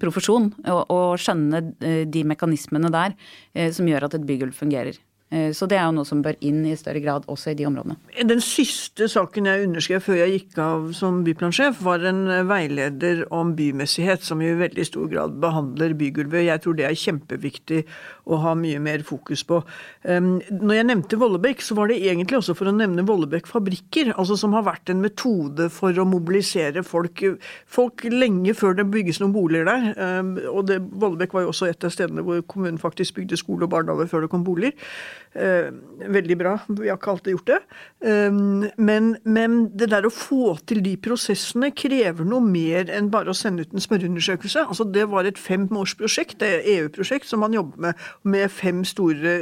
profesjon 0.00 0.46
å 0.64 1.00
skjønne 1.20 1.60
de 2.08 2.22
mekanismene 2.24 2.88
der 2.94 3.12
som 3.76 3.88
gjør 3.90 4.06
at 4.06 4.16
et 4.16 4.24
bygulv 4.24 4.56
fungerer. 4.56 4.96
Eh, 5.32 5.50
så 5.56 5.66
det 5.66 5.78
er 5.78 5.86
jo 5.88 5.94
noe 5.96 6.08
som 6.08 6.20
bør 6.24 6.36
inn 6.44 6.60
i 6.68 6.74
større 6.78 7.00
grad 7.02 7.24
også 7.32 7.52
i 7.52 7.56
de 7.58 7.66
områdene. 7.66 7.96
Den 8.28 8.42
siste 8.44 9.08
saken 9.10 9.48
jeg 9.48 9.66
underskrev 9.66 10.02
før 10.04 10.20
jeg 10.20 10.34
gikk 10.34 10.58
av 10.62 10.90
som 10.96 11.22
byplansjef, 11.26 11.80
var 11.84 12.04
en 12.10 12.22
veileder 12.48 13.24
om 13.34 13.54
bymessighet, 13.56 14.24
som 14.24 14.42
i 14.44 14.52
veldig 14.58 14.86
stor 14.86 15.08
grad 15.10 15.38
behandler 15.42 15.96
bygulvet. 15.98 16.46
Jeg 16.46 16.64
tror 16.64 16.78
det 16.78 16.86
er 16.88 16.98
kjempeviktig 17.00 17.82
å 18.30 18.38
ha 18.44 18.54
mye 18.58 18.80
mer 18.82 19.04
fokus 19.06 19.42
på. 19.48 19.60
Når 20.04 20.76
jeg 20.76 20.86
nevnte 20.88 21.18
Vollebekk, 21.20 21.62
så 21.64 21.76
var 21.76 21.90
det 21.90 21.98
egentlig 22.04 22.38
også 22.38 22.54
for 22.56 22.70
å 22.70 22.76
nevne 22.76 23.04
Vollebekk 23.06 23.48
fabrikker, 23.50 24.12
altså 24.14 24.38
som 24.40 24.54
har 24.56 24.64
vært 24.66 24.92
en 24.92 25.02
metode 25.04 25.68
for 25.72 25.96
å 25.96 26.06
mobilisere 26.08 26.84
folk, 26.86 27.20
folk 27.68 28.06
lenge 28.08 28.54
før 28.56 28.78
det 28.78 28.88
bygges 28.92 29.20
noen 29.20 29.34
boliger 29.34 29.68
der. 29.68 30.46
Og 30.52 30.72
Vollebekk 30.72 31.36
var 31.36 31.46
jo 31.46 31.52
også 31.52 31.68
et 31.68 31.84
av 31.84 31.92
stedene 31.92 32.24
hvor 32.24 32.40
kommunen 32.48 32.80
faktisk 32.80 33.18
bygde 33.18 33.40
skole 33.40 33.68
og 33.68 33.74
barnehage 33.74 34.08
før 34.12 34.24
det 34.24 34.32
kom 34.32 34.46
boliger. 34.46 34.72
Eh, 35.34 35.66
veldig 36.14 36.36
bra, 36.38 36.52
vi 36.68 36.86
har 36.88 36.94
ikke 36.94 37.10
alltid 37.10 37.34
gjort 37.34 37.48
det. 37.48 37.56
Eh, 38.06 38.34
men, 38.78 39.08
men, 39.26 39.56
det 39.74 39.88
der 39.90 40.06
å 40.06 40.12
få 40.14 40.52
til 40.70 40.78
de 40.84 40.92
prosessene 41.02 41.72
krever 41.74 42.26
noe 42.28 42.44
mer 42.44 42.92
enn 42.94 43.08
bare 43.10 43.32
å 43.32 43.34
sende 43.34 43.64
ut 43.64 43.74
en 43.74 43.82
spørreundersøkelse. 43.82 44.62
Altså 44.70 44.86
Det 44.94 45.08
var 45.10 45.26
et 45.26 45.40
femårsprosjekt, 45.40 46.38
det 46.38 46.50
er 46.52 46.68
EU-prosjekt 46.76 47.26
som 47.26 47.42
man 47.42 47.56
jobber 47.56 47.82
med, 47.88 48.04
med 48.22 48.52
fem 48.54 48.84
store 48.86 49.34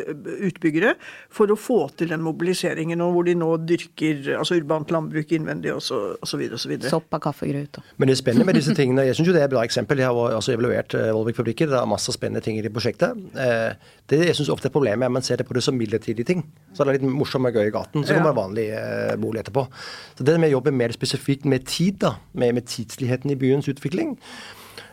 utbyggere 0.49 0.95
for 1.29 1.53
å 1.53 1.59
få 1.61 1.83
til 2.01 2.15
den 2.15 2.25
mobiliseringen, 2.25 3.05
og 3.05 3.13
hvor 3.19 3.29
de 3.29 3.37
nå 3.37 3.51
dyrker 3.69 4.33
altså 4.39 4.57
urbant 4.57 4.95
landbruk 4.95 5.37
innvendig 5.37 5.75
osv. 5.77 6.17
osv. 6.25 6.73
Sopp 6.89 7.19
av 7.19 7.25
kaffegrut. 7.29 7.83
Men 8.01 8.09
det 8.09 8.17
er 8.17 8.23
spennende 8.23 8.49
med 8.49 8.57
disse 8.57 8.73
tingene. 8.79 9.05
Jeg 9.11 9.21
syns 9.21 9.35
det 9.35 9.45
er 9.45 9.51
et 9.51 9.55
bra 9.59 9.67
eksempel. 9.69 10.01
Jeg 10.01 10.09
har 10.09 10.39
også 10.41 10.57
evaluert 10.57 10.97
uh, 10.97 11.11
Volvik-fabrikker. 11.13 11.69
Det 11.69 11.79
er 11.83 11.93
masse 11.93 12.17
spennende 12.17 12.41
ting 12.45 12.57
i 12.57 12.65
det 12.65 12.73
prosjektet. 12.73 13.21
det 14.09 14.25
jeg 14.25 14.41
syns 14.41 14.51
ofte 14.53 14.71
er 14.71 14.75
problemet, 14.75 15.05
er 15.05 15.13
at 15.13 15.19
man 15.21 15.25
ser 15.25 15.41
det 15.41 15.47
på 15.49 15.57
det 15.57 15.62
som 15.65 15.77
midlertidige 15.79 16.29
ting. 16.29 16.45
Så 16.73 16.85
det 16.85 16.93
er 16.93 17.01
litt 17.01 17.09
morsomt 17.09 17.49
og 17.49 17.59
gøy 17.59 17.71
i 17.71 17.75
gaten. 17.75 18.07
Så 18.07 18.17
kommer 18.17 18.33
ja. 18.33 18.39
vanlig 18.39 18.69
eh, 18.77 19.17
bolig 19.23 19.43
etterpå. 19.43 19.67
Så 20.19 20.27
det 20.29 20.39
med 20.39 20.53
å 20.53 20.59
jobbe 20.59 20.75
mer 20.77 20.95
spesifikt 20.95 21.49
med 21.49 21.67
tid, 21.71 22.01
da, 22.05 22.17
med, 22.33 22.57
med 22.59 22.69
tidsligheten 22.71 23.33
i 23.33 23.39
byens 23.41 23.71
utvikling, 23.73 24.17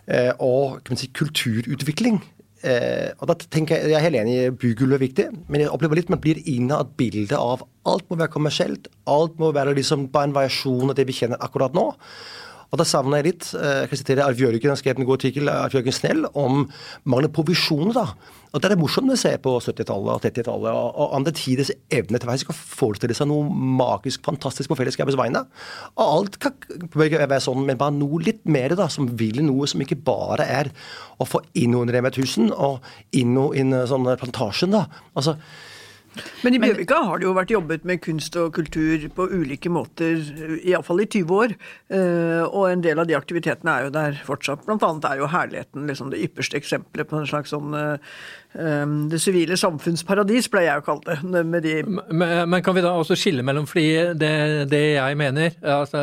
eh, 0.08 0.32
og 0.38 0.84
kan 0.84 0.96
man 0.96 1.02
si, 1.04 1.12
kulturutvikling 1.16 2.22
Eh, 2.60 3.14
og 3.22 3.30
da 3.30 3.38
tenker 3.40 3.78
Jeg 3.78 3.94
jeg 3.94 3.96
er 3.96 4.04
helt 4.04 4.20
enig 4.20 4.34
i 4.36 4.52
bygulvet 4.52 4.98
er 4.98 5.06
viktig, 5.06 5.26
men 5.48 5.62
jeg 5.62 5.72
opplever 5.72 5.96
litt 5.96 6.10
man 6.12 6.20
blir 6.20 6.42
inne 6.44 6.76
at 6.76 6.92
bildet 7.00 7.38
av 7.38 7.64
alt 7.88 8.10
må 8.10 8.18
være 8.20 8.34
kommersielt. 8.34 8.90
Alt 9.08 9.40
må 9.40 9.54
være 9.56 9.78
liksom 9.78 10.10
bare 10.12 10.28
en 10.28 10.36
variasjon 10.36 10.92
av 10.92 10.98
det 10.98 11.08
vi 11.08 11.16
kjenner 11.16 11.40
akkurat 11.40 11.74
nå. 11.74 11.94
Og 12.70 12.78
da 12.78 12.86
savner 12.86 13.20
jeg 13.20 13.32
litt 13.32 13.48
eh, 13.58 13.84
Jeg 13.84 13.92
kan 13.92 14.02
sitere 14.02 14.26
Alf 14.26 14.42
Jørgen, 14.42 14.76
skrev 14.78 15.00
en 15.00 15.08
god 15.08 15.20
artikkel 15.20 15.50
Alf 15.52 15.78
Jørgen 15.78 15.96
Snell 15.96 16.28
om 16.38 16.68
mangelen 17.10 17.34
på 17.34 17.46
visjoner. 17.48 17.96
da. 17.98 18.36
Og 18.50 18.62
Det 18.62 18.72
er 18.72 18.80
morsomt 18.82 19.14
å 19.14 19.18
se 19.20 19.32
på 19.42 19.52
70-tallet 19.62 20.10
og 20.16 20.24
30-tallet 20.24 20.74
og, 20.74 20.88
og 20.98 21.16
andre 21.20 21.34
tiders 21.38 21.70
evne 21.94 22.22
til 22.22 22.32
å 22.50 22.56
forestille 22.58 23.18
seg 23.18 23.30
noe 23.30 23.46
magisk, 23.80 24.24
fantastisk 24.26 24.72
på 24.72 24.78
fellesskapets 24.80 25.18
vegne. 25.20 25.44
Og 25.98 26.16
alt 26.18 26.40
kan 26.42 26.56
være 26.98 27.42
sånn, 27.46 27.62
men 27.68 27.78
bare 27.78 27.94
noe 27.98 28.22
litt 28.26 28.42
mer 28.50 28.74
da, 28.78 28.90
som 28.90 29.10
vil 29.20 29.44
noe 29.46 29.70
som 29.70 29.82
ikke 29.86 30.00
bare 30.06 30.48
er 30.50 30.72
å 31.22 31.30
få 31.30 31.44
inn 31.62 31.76
noen 31.76 31.94
Rema 31.94 32.10
1000 32.10 32.50
og 32.56 32.86
inn 33.18 33.36
noe 33.38 33.54
inn 33.58 33.76
sånn 33.90 34.10
plantasjen. 34.18 34.74
da. 34.74 34.88
Altså, 35.14 35.38
men 36.44 36.56
i 36.56 36.62
Bjørvika 36.62 37.02
har 37.08 37.20
det 37.20 37.28
jo 37.28 37.36
vært 37.36 37.54
jobbet 37.54 37.86
med 37.88 38.02
kunst 38.04 38.36
og 38.40 38.54
kultur 38.56 39.06
på 39.16 39.28
ulike 39.32 39.72
måter, 39.72 40.22
iallfall 40.60 41.04
i 41.04 41.08
20 41.08 41.36
år. 41.36 41.56
Eh, 41.94 42.44
og 42.46 42.70
en 42.70 42.84
del 42.84 43.02
av 43.02 43.10
de 43.10 43.18
aktivitetene 43.18 43.76
er 43.76 43.88
jo 43.88 43.94
der 43.96 44.20
fortsatt. 44.26 44.66
Blant 44.68 44.86
annet 44.86 45.08
er 45.10 45.22
jo 45.22 45.30
Herligheten 45.32 45.90
liksom 45.90 46.12
det 46.14 46.22
ypperste 46.26 46.60
eksempelet 46.60 47.10
på 47.10 47.20
en 47.20 47.30
slags 47.30 47.54
sånn 47.54 47.76
eh, 47.78 48.18
eh, 48.56 48.96
det 49.12 49.22
sivile 49.22 49.60
samfunnsparadis, 49.60 50.50
ble 50.52 50.66
jeg 50.68 50.82
jo 50.82 50.88
kalt 50.90 51.10
det. 51.10 51.20
med 51.24 51.64
de 51.66 51.78
men, 51.88 52.10
men, 52.50 52.60
kan 52.64 52.78
vi 52.78 52.86
da 52.86 52.94
også 52.98 53.18
skille 53.20 53.46
mellom 53.46 53.68
Fordi 53.70 54.16
det, 54.20 54.34
det 54.72 54.84
jeg 54.98 55.18
mener 55.20 55.56
altså, 55.64 56.02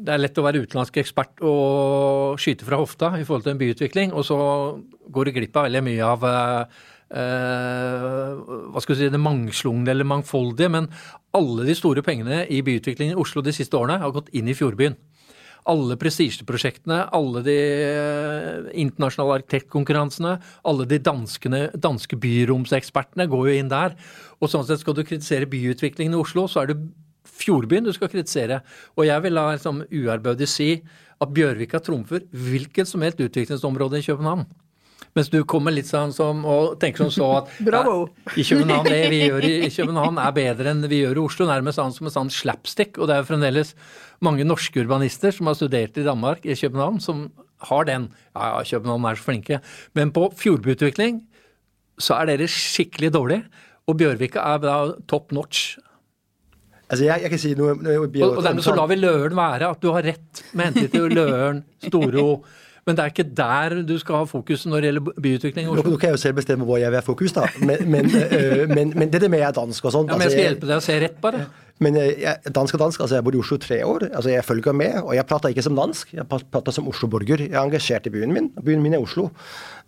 det 0.00 0.14
er 0.14 0.22
lett 0.22 0.38
å 0.38 0.44
være 0.44 0.62
utenlandsk 0.64 1.00
ekspert 1.02 1.42
og 1.44 2.40
skyte 2.40 2.66
fra 2.66 2.78
hofta 2.80 3.12
i 3.18 3.26
forhold 3.26 3.44
til 3.46 3.54
en 3.54 3.60
byutvikling, 3.60 4.14
og 4.16 4.24
så 4.24 4.38
går 5.12 5.28
du 5.28 5.36
glipp 5.36 5.58
av 5.58 5.68
veldig 5.68 5.82
mye 5.84 6.06
av 6.14 6.24
hva 7.10 8.80
skal 8.82 8.94
du 8.94 9.00
si, 9.00 9.08
det 9.10 9.18
mangslungne 9.18 9.90
eller 9.90 10.06
mangfoldige, 10.06 10.70
men 10.70 10.86
alle 11.34 11.66
de 11.66 11.74
store 11.74 12.04
pengene 12.06 12.44
i 12.46 12.60
byutviklingen 12.62 13.16
i 13.16 13.20
Oslo 13.20 13.42
de 13.42 13.54
siste 13.54 13.74
årene 13.74 13.98
har 13.98 14.12
gått 14.14 14.30
inn 14.36 14.50
i 14.50 14.54
Fjordbyen. 14.54 14.98
alle 15.68 15.96
prestisjeprosjektene, 16.00 17.02
alle 17.12 17.42
de 17.44 17.56
eh, 17.60 18.70
internasjonale 18.80 19.40
arkitektkonkurransene, 19.40 20.38
alle 20.64 20.86
de 20.88 20.98
danskene, 21.04 21.60
danske 21.76 22.16
byromsekspertene 22.16 23.26
går 23.28 23.50
jo 23.50 23.58
inn 23.58 23.68
der. 23.68 23.94
Og 24.40 24.48
sånn 24.48 24.64
sett 24.66 24.80
skal 24.80 24.96
du 24.96 25.04
kritisere 25.04 25.50
byutviklingen 25.50 26.16
i 26.16 26.22
Oslo, 26.22 26.46
så 26.48 26.62
er 26.62 26.72
det 26.72 26.80
Fjordbyen 27.40 27.84
du 27.84 27.92
skal 27.92 28.10
kritisere. 28.12 28.62
Og 28.96 29.06
jeg 29.08 29.26
vil 29.26 29.36
da 29.36 29.50
liksom 29.52 29.84
uærbødig 29.84 30.48
si 30.48 30.70
at 31.20 31.36
Bjørvika 31.36 31.80
trumfer 31.84 32.24
hvilket 32.32 32.88
som 32.88 33.04
helst 33.04 33.20
utviklingsområde 33.20 34.00
i 34.00 34.06
København. 34.08 34.46
Mens 35.18 35.30
du 35.32 35.40
kommer 35.48 35.74
litt 35.74 35.88
sånn 35.88 36.12
som 36.14 36.44
og 36.46 36.76
tenker 36.82 37.08
som 37.08 37.10
så 37.14 37.28
at 37.40 37.54
Bravo. 37.66 38.04
Ja, 38.28 38.34
i 38.38 38.44
København, 38.46 38.86
det 38.86 39.00
vi 39.10 39.22
gjør 39.24 39.46
i, 39.48 39.54
i 39.66 39.70
København 39.74 40.20
er 40.22 40.36
bedre 40.36 40.70
enn 40.74 40.84
vi 40.90 41.02
gjør 41.02 41.18
i 41.18 41.24
Oslo. 41.24 41.48
Nærmest 41.50 41.80
sånn 41.80 41.96
som 41.96 42.10
en 42.10 42.14
sånn 42.14 42.32
slapstick. 42.34 42.98
Og 42.98 43.10
det 43.10 43.16
er 43.16 43.24
jo 43.24 43.30
fremdeles 43.32 43.74
mange 44.22 44.46
norske 44.46 44.84
urbanister 44.84 45.34
som 45.34 45.50
har 45.50 45.58
studert 45.58 45.98
i 45.98 46.06
Danmark, 46.06 46.46
i 46.46 46.54
København, 46.54 47.00
som 47.02 47.26
har 47.70 47.88
den. 47.88 48.08
Ja, 48.36 48.52
ja, 48.54 48.62
København 48.70 49.10
er 49.10 49.18
så 49.18 49.26
flinke. 49.26 49.60
Men 49.98 50.14
på 50.14 50.28
fjordbyutvikling 50.38 51.24
så 52.00 52.16
er 52.20 52.30
dere 52.30 52.48
skikkelig 52.48 53.12
dårlige. 53.16 53.44
Og 53.90 53.98
Bjørvika 53.98 54.44
er 54.54 54.62
da 54.62 54.76
top 55.10 55.34
notch. 55.34 55.74
Altså, 56.90 57.04
jeg, 57.06 57.22
jeg 57.22 57.30
kan 57.30 57.38
si 57.38 57.52
noe, 57.58 57.76
noe 57.78 57.98
Og, 58.02 58.38
og 58.40 58.42
dermed 58.42 58.64
så 58.66 58.74
lar 58.74 58.88
vi 58.90 58.98
Løren 58.98 59.36
være. 59.38 59.68
At 59.74 59.82
du 59.82 59.92
har 59.94 60.06
rett 60.06 60.42
med 60.58 60.70
hensyn 60.70 60.90
til 60.94 61.14
Løren, 61.14 61.62
Storo. 61.86 62.26
Men 62.86 62.96
det 62.96 63.04
er 63.04 63.12
ikke 63.12 63.28
der 63.36 63.80
du 63.86 63.96
skal 64.00 64.22
ha 64.22 64.28
fokus 64.28 64.66
når 64.68 64.82
det 64.82 64.90
gjelder 64.90 65.22
byutvikling 65.26 65.66
i 65.66 65.68
Nå, 65.68 65.78
Oslo. 65.78 65.94
nå 65.94 66.00
kan 66.00 66.10
jeg 66.10 66.18
jo 66.18 66.22
selv 66.24 66.38
bestemme 66.40 66.68
hvor 66.68 66.80
jeg 66.80 66.92
vil 66.92 67.00
ha 67.00 67.06
fokus, 67.06 67.34
da. 67.36 67.48
Men, 67.60 67.82
men, 67.92 68.12
øh, 68.36 68.68
men, 68.70 68.94
men 68.96 69.12
det 69.12 69.20
der 69.22 69.32
med 69.32 69.42
jeg 69.42 69.50
er 69.50 69.58
dansk 69.58 69.90
og 69.90 69.96
sånn 69.96 70.08
Ja, 70.08 70.16
men 70.16 70.24
jeg 70.26 70.30
altså, 70.30 70.38
skal 70.38 70.48
hjelpe 70.48 70.70
deg 70.70 70.80
å 70.80 70.86
se 70.86 70.96
rett, 71.04 71.18
bare. 71.22 71.42
Men 71.80 71.96
øh, 71.96 72.08
jeg, 72.20 72.52
dansk 72.56 72.76
og 72.76 72.82
dansk, 72.84 73.04
altså 73.04 73.18
jeg 73.18 73.26
bor 73.26 73.36
i 73.36 73.40
Oslo 73.40 73.60
tre 73.60 73.80
år. 73.88 74.06
altså 74.08 74.32
Jeg 74.32 74.46
følger 74.48 74.76
med, 74.76 74.96
og 75.02 75.14
jeg 75.16 75.26
prater 75.28 75.52
ikke 75.54 75.64
som 75.64 75.76
dansk, 75.78 76.14
jeg 76.16 76.26
prater 76.28 76.76
som 76.76 76.88
Oslo-borger. 76.90 77.46
Jeg 77.46 77.54
er 77.56 77.62
engasjert 77.62 78.08
i 78.08 78.14
byen 78.16 78.34
min. 78.36 78.50
Byen 78.64 78.84
min 78.84 78.96
er 78.96 79.04
Oslo. 79.04 79.30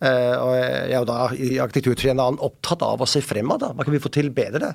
Eh, 0.03 0.37
og 0.37 0.55
jeg 0.57 0.93
er 0.93 0.97
jo 0.99 1.09
da 1.09 1.19
i 1.37 1.51
arkitekturtrenderen 1.63 2.41
opptatt 2.45 2.85
av 2.87 3.05
å 3.05 3.09
se 3.09 3.25
fremad. 3.25 3.61
da. 3.65 3.75
Hva 3.77 3.85
kan 3.85 3.97
vi 3.97 4.03
få 4.03 4.13
til 4.13 4.33
bedre? 4.35 4.73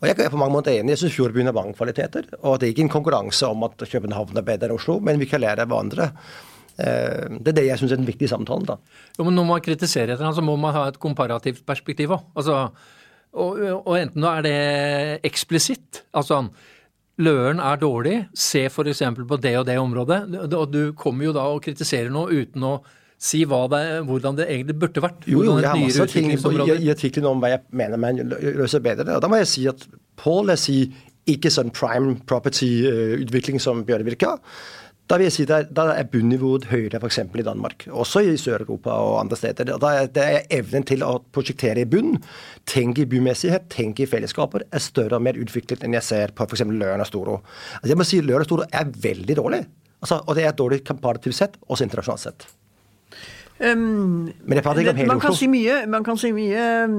Og 0.00 0.08
Jeg 0.08 0.18
er 0.20 0.30
på 0.30 0.38
mange 0.40 0.54
måter 0.54 0.74
enig. 0.74 0.94
Jeg 0.94 1.04
syns 1.04 1.14
Fjordbyen 1.16 1.50
har 1.50 1.56
mange 1.56 1.74
kvaliteter. 1.78 2.26
Og 2.42 2.58
det 2.58 2.68
er 2.68 2.74
ikke 2.74 2.86
en 2.86 2.96
konkurranse 2.96 3.46
om 3.50 3.62
at 3.66 3.78
København 3.90 4.36
er 4.36 4.46
bedre 4.46 4.70
enn 4.70 4.78
Oslo, 4.78 4.98
men 5.00 5.18
vi 5.22 5.28
kan 5.30 5.42
lære 5.42 5.64
av 5.64 5.70
hverandre. 5.70 6.10
Eh, 6.78 7.38
Det 7.40 7.52
er 7.52 7.58
det 7.60 7.66
jeg 7.68 7.78
syns 7.78 7.92
er 7.92 8.02
den 8.02 8.08
viktige 8.08 8.28
samtalen. 8.28 8.66
da. 8.66 8.76
Jo, 9.18 9.24
men 9.24 9.34
når 9.34 9.46
man 9.46 9.60
kritiserer 9.60 10.14
etter 10.14 10.24
ham, 10.24 10.34
så 10.34 10.42
må 10.42 10.56
man 10.58 10.74
ha 10.74 10.88
et 10.88 10.98
komparativt 10.98 11.64
perspektiv 11.66 12.10
òg. 12.10 12.22
Altså, 12.36 12.70
og, 13.34 13.58
og 13.86 13.98
enten 13.98 14.24
er 14.24 14.42
det 14.42 15.20
eksplisitt, 15.24 16.04
altså 16.14 16.48
Løren 17.22 17.60
er 17.62 17.76
dårlig, 17.78 18.26
se 18.34 18.64
f.eks. 18.66 19.02
på 19.28 19.36
det 19.38 19.52
og 19.58 19.66
det 19.68 19.78
området. 19.78 20.34
Og 20.50 20.72
du 20.72 20.92
kommer 20.98 21.28
jo 21.28 21.32
da 21.32 21.44
og 21.46 21.62
kritiserer 21.62 22.10
noe 22.10 22.26
uten 22.42 22.64
å 22.66 22.80
si 23.24 23.44
det, 23.44 23.82
hvordan 24.08 24.36
det 24.36 24.48
egentlig 24.50 24.74
burde 24.82 25.02
vært. 25.04 25.22
Jo, 25.30 25.44
jo, 25.46 25.58
jeg 25.62 25.70
har 25.70 25.78
masse 25.78 26.06
ting 26.10 26.32
i, 26.32 26.38
i 26.82 26.90
artikkelen 26.90 27.28
om 27.30 27.40
hva 27.40 27.54
jeg 27.54 27.62
mener 27.70 28.00
man 28.02 28.18
løser 28.18 28.82
bedre. 28.84 29.14
Og 29.14 29.22
da 29.22 29.30
må 29.30 29.38
jeg 29.40 29.50
si 29.52 29.68
at 29.70 29.86
på 30.18 30.40
er 30.50 30.58
si 30.58 30.78
ikke 31.30 31.52
sånn 31.54 31.70
prime 31.72 32.18
property-utvikling 32.28 33.62
som 33.62 33.84
Bjørvika, 33.86 34.34
da 35.10 35.18
vil 35.20 35.26
jeg 35.28 35.34
si 35.34 35.44
at 35.52 35.68
da 35.76 35.90
er 35.92 36.06
bunnivået 36.08 36.64
høyere 36.70 36.96
f.eks. 36.96 37.18
i 37.20 37.44
Danmark, 37.44 37.84
også 37.92 38.22
i 38.24 38.38
Sør-Europa 38.40 38.94
og 39.04 39.18
andre 39.20 39.36
steder. 39.36 39.74
Da 39.76 39.90
er, 39.92 40.08
det 40.08 40.24
er 40.24 40.58
evnen 40.58 40.86
til 40.88 41.04
å 41.04 41.18
prosjektere 41.34 41.84
i 41.84 41.88
bunn, 41.88 42.16
tenke 42.64 43.04
i 43.04 43.08
bymessighet, 43.10 43.68
tenke 43.72 44.06
i 44.06 44.08
fellesskaper, 44.08 44.64
er 44.72 44.84
større 44.84 45.20
og 45.20 45.26
mer 45.26 45.36
utviklet 45.40 45.84
enn 45.84 45.98
jeg 45.98 46.08
ser 46.08 46.32
på 46.32 46.48
f.eks. 46.48 46.64
Og 46.64 47.06
Storo. 47.10 47.38
Altså 47.82 47.92
jeg 47.92 48.00
må 48.00 48.08
si 48.08 48.22
Løren 48.24 48.46
og 48.46 48.48
Storo 48.48 48.68
er 48.72 48.92
veldig 49.04 49.36
dårlig. 49.42 49.64
Altså, 50.00 50.22
og 50.24 50.36
det 50.36 50.48
er 50.48 50.56
dårlig 50.56 50.82
komparativt 50.88 51.36
sett, 51.36 51.60
også 51.68 51.84
internasjonalt 51.84 52.24
sett. 52.24 52.48
Um, 53.60 54.32
Men 54.42 54.58
jeg 54.58 54.64
prater 54.66 54.82
ikke 54.82 54.90
om 54.90 54.98
hele 54.98 55.12
man 55.12 55.20
kan 55.22 55.30
Oslo. 55.30 55.38
si 55.38 55.46
mye. 55.46 55.76
Man 55.86 56.04
kan 56.06 56.18
si 56.18 56.32
mye 56.34 56.62
um, 56.88 56.96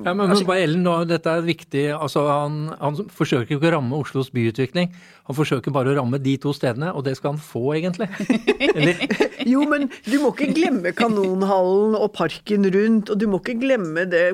Ja, 0.00 0.14
men, 0.16 0.30
men 0.32 0.46
bare 0.48 0.64
Ellen, 0.64 0.80
nå, 0.86 0.94
dette 1.04 1.28
er 1.28 1.44
viktig. 1.44 1.90
altså 1.92 2.24
han, 2.30 2.70
han 2.80 2.96
forsøker 3.12 3.58
ikke 3.58 3.68
å 3.68 3.74
ramme 3.76 4.00
Oslos 4.00 4.32
byutvikling. 4.32 4.88
Han 5.30 5.36
forsøker 5.38 5.70
bare 5.70 5.92
å 5.92 5.98
ramme 6.00 6.18
de 6.18 6.32
to 6.42 6.50
stedene, 6.56 6.88
og 6.96 7.04
det 7.06 7.12
skal 7.18 7.36
han 7.36 7.42
få, 7.42 7.60
egentlig. 7.78 8.08
Eller? 8.74 8.98
Jo, 9.46 9.62
men 9.70 9.84
du 10.08 10.16
må 10.18 10.32
ikke 10.32 10.48
glemme 10.56 10.90
Kanonhallen 10.96 11.94
og 11.94 12.08
parken 12.16 12.66
rundt, 12.74 13.12
og 13.12 13.20
du 13.20 13.28
må 13.30 13.38
ikke 13.38 13.54
glemme 13.60 14.08
det 14.10 14.24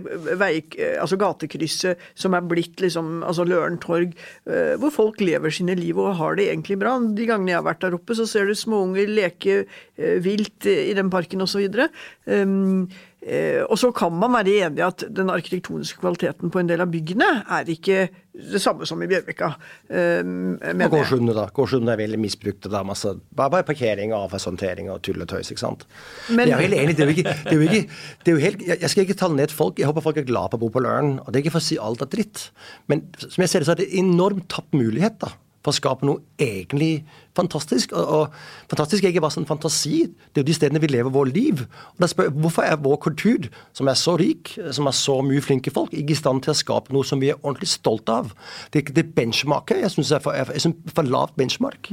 vei, 0.41 0.63
altså 0.97 1.19
gatekrysset 1.21 2.01
som 2.17 2.33
er 2.39 2.47
blitt 2.49 2.81
liksom, 2.81 3.19
altså 3.29 3.45
Løren 3.45 3.77
torg, 3.83 4.15
eh, 4.49 4.73
hvor 4.81 4.95
folk 4.95 5.21
lever 5.21 5.53
sine 5.53 5.77
liv 5.77 5.99
og 6.01 6.15
har 6.23 6.39
det 6.41 6.49
egentlig 6.49 6.79
bra. 6.81 6.95
De 7.03 7.29
gangene 7.29 7.53
jeg 7.53 7.61
har 7.61 7.69
vært 7.69 7.85
der 7.85 7.99
oppe, 7.99 8.17
så 8.17 8.25
ser 8.31 8.49
du 8.49 8.57
småunger 8.57 9.11
leke 9.13 9.59
eh, 9.67 10.17
vilt 10.25 10.65
i 10.71 10.95
den 10.97 11.13
parken 11.13 11.45
osv. 11.57 11.89
Um, 12.27 12.87
eh, 13.23 13.63
og 13.65 13.79
så 13.81 13.91
kan 13.97 14.15
man 14.15 14.35
være 14.37 14.55
enig 14.67 14.81
i 14.81 14.87
at 14.87 15.05
den 15.11 15.33
arkitektoniske 15.33 16.01
kvaliteten 16.03 16.53
på 16.53 16.61
en 16.61 16.71
del 16.71 16.85
av 16.85 16.93
byggene 16.93 17.29
er 17.43 17.71
ikke 17.73 18.09
det 18.37 18.61
samme 18.61 18.85
som 18.89 19.01
i 19.01 19.09
Bjørvika. 19.09 19.55
Um, 19.89 20.59
Og 20.61 20.77
mener 20.77 21.35
da. 21.35 21.47
Gårdshundene 21.57 21.95
er 21.95 22.03
veldig 22.03 22.21
misbrukt. 22.21 22.69
da, 22.71 22.83
masse, 22.85 23.15
Bare, 23.35 23.63
parkering 23.65 24.13
og 24.13 24.27
avfallshåndtering 24.27 24.91
og 24.93 25.01
tull 25.03 25.23
og 25.23 25.29
tøys. 25.29 25.51
ikke 25.51 25.65
sant? 25.65 25.87
Men- 26.29 26.49
jeg 26.49 26.59
er 26.59 26.69
helt 26.69 26.75
enig. 26.75 26.97
det 26.97 27.07
er 27.07 27.11
jo 27.11 27.17
ikke, 27.17 27.37
det 27.45 27.53
er 27.53 27.57
jo 27.57 27.69
ikke 27.69 27.89
det 28.25 28.31
er 28.31 28.37
jo 28.37 28.45
helt, 28.45 28.67
jeg, 28.67 28.81
jeg 28.81 28.91
skal 28.91 29.03
ikke 29.07 29.19
tale 29.19 29.37
ned 29.37 29.49
folk. 29.51 29.79
Jeg 29.79 29.87
håper 29.87 30.03
folk 30.03 30.17
er 30.17 30.29
glad 30.29 30.51
på 30.51 30.59
å 30.59 30.61
bo 30.61 30.69
på 30.69 30.83
Løren. 30.85 31.19
Og 31.21 31.33
det 31.33 31.41
er 31.41 31.45
ikke 31.45 31.57
for 31.57 31.65
å 31.65 31.69
si 31.69 31.79
alt 31.79 32.03
er 32.03 32.13
dritt. 32.13 32.51
Men 32.89 33.07
som 33.19 33.41
jeg 33.43 33.49
ser 33.49 33.61
det, 33.61 33.67
så 33.67 33.73
er 33.73 33.83
det 33.83 33.91
en 33.93 34.13
enormt 34.13 34.49
tapt 34.49 34.73
mulighet 34.77 35.19
da, 35.23 35.33
for 35.67 35.75
å 35.75 35.81
skape 35.81 36.07
noe 36.07 36.23
egentlig 36.41 37.03
fantastisk. 37.37 37.93
Og, 37.97 38.07
og 38.07 38.71
fantastisk 38.71 39.05
er 39.05 39.13
ikke 39.13 39.25
bare 39.25 39.37
sånn 39.37 39.49
fantasi. 39.49 40.05
Det 40.31 40.41
er 40.41 40.45
jo 40.45 40.49
de 40.51 40.57
stedene 40.57 40.83
vi 40.83 40.91
lever 40.93 41.13
vårt 41.13 41.35
liv. 41.35 41.65
Og 41.99 42.09
spør 42.11 42.31
jeg, 42.31 42.37
Hvorfor 42.47 42.67
er 42.69 42.81
vår 42.85 43.01
kultur, 43.09 43.51
som 43.77 43.91
er 43.91 43.99
så 43.99 44.17
rik, 44.21 44.55
som 44.77 44.89
er 44.89 44.97
så 44.97 45.19
mye 45.27 45.45
flinke 45.45 45.73
folk, 45.75 45.95
ikke 45.97 46.15
i 46.15 46.21
stand 46.21 46.45
til 46.47 46.55
å 46.55 46.59
skape 46.59 46.95
noe 46.95 47.07
som 47.07 47.23
vi 47.23 47.33
er 47.33 47.41
ordentlig 47.43 47.71
stolte 47.75 48.21
av? 48.23 48.33
Det, 48.75 48.87
det 48.97 49.09
benchmarket 49.17 49.83
jeg 49.83 49.97
syns 49.97 50.15
er 50.17 50.25
for, 50.25 50.37
er 50.37 50.49
for, 50.95 51.05
lavt 51.07 51.37
benchmark. 51.39 51.93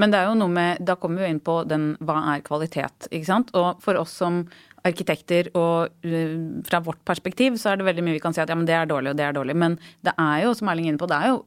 Men 0.00 0.12
det 0.12 0.20
er 0.20 0.30
jo 0.30 0.38
noe 0.38 0.52
med 0.52 0.80
Da 0.86 0.96
kommer 1.00 1.20
vi 1.20 1.26
jo 1.26 1.34
inn 1.34 1.42
på 1.44 1.58
den 1.68 1.90
hva 2.04 2.20
er 2.34 2.44
kvalitet, 2.46 3.10
ikke 3.10 3.28
sant. 3.28 3.52
Og 3.56 3.82
for 3.84 3.98
oss 4.00 4.14
som 4.20 4.44
arkitekter 4.86 5.48
og 5.58 6.06
øh, 6.06 6.34
fra 6.66 6.78
vårt 6.84 7.00
perspektiv 7.06 7.56
så 7.58 7.72
er 7.72 7.80
det 7.80 7.88
veldig 7.88 8.04
mye 8.06 8.16
vi 8.18 8.22
kan 8.22 8.36
si 8.36 8.42
at 8.42 8.50
ja, 8.52 8.54
men 8.58 8.68
det 8.68 8.76
er 8.76 8.86
dårlig 8.86 9.12
og 9.12 9.18
det 9.18 9.24
er 9.26 9.34
dårlig. 9.34 9.56
Men 9.58 9.78
det 10.06 10.14
er 10.14 10.44
jo, 10.44 10.52
som 10.54 10.70
Erling 10.70 10.86
er 10.86 10.94
inne 10.94 11.02
på, 11.02 11.08
det 11.10 11.18
er 11.18 11.32
jo 11.32 11.40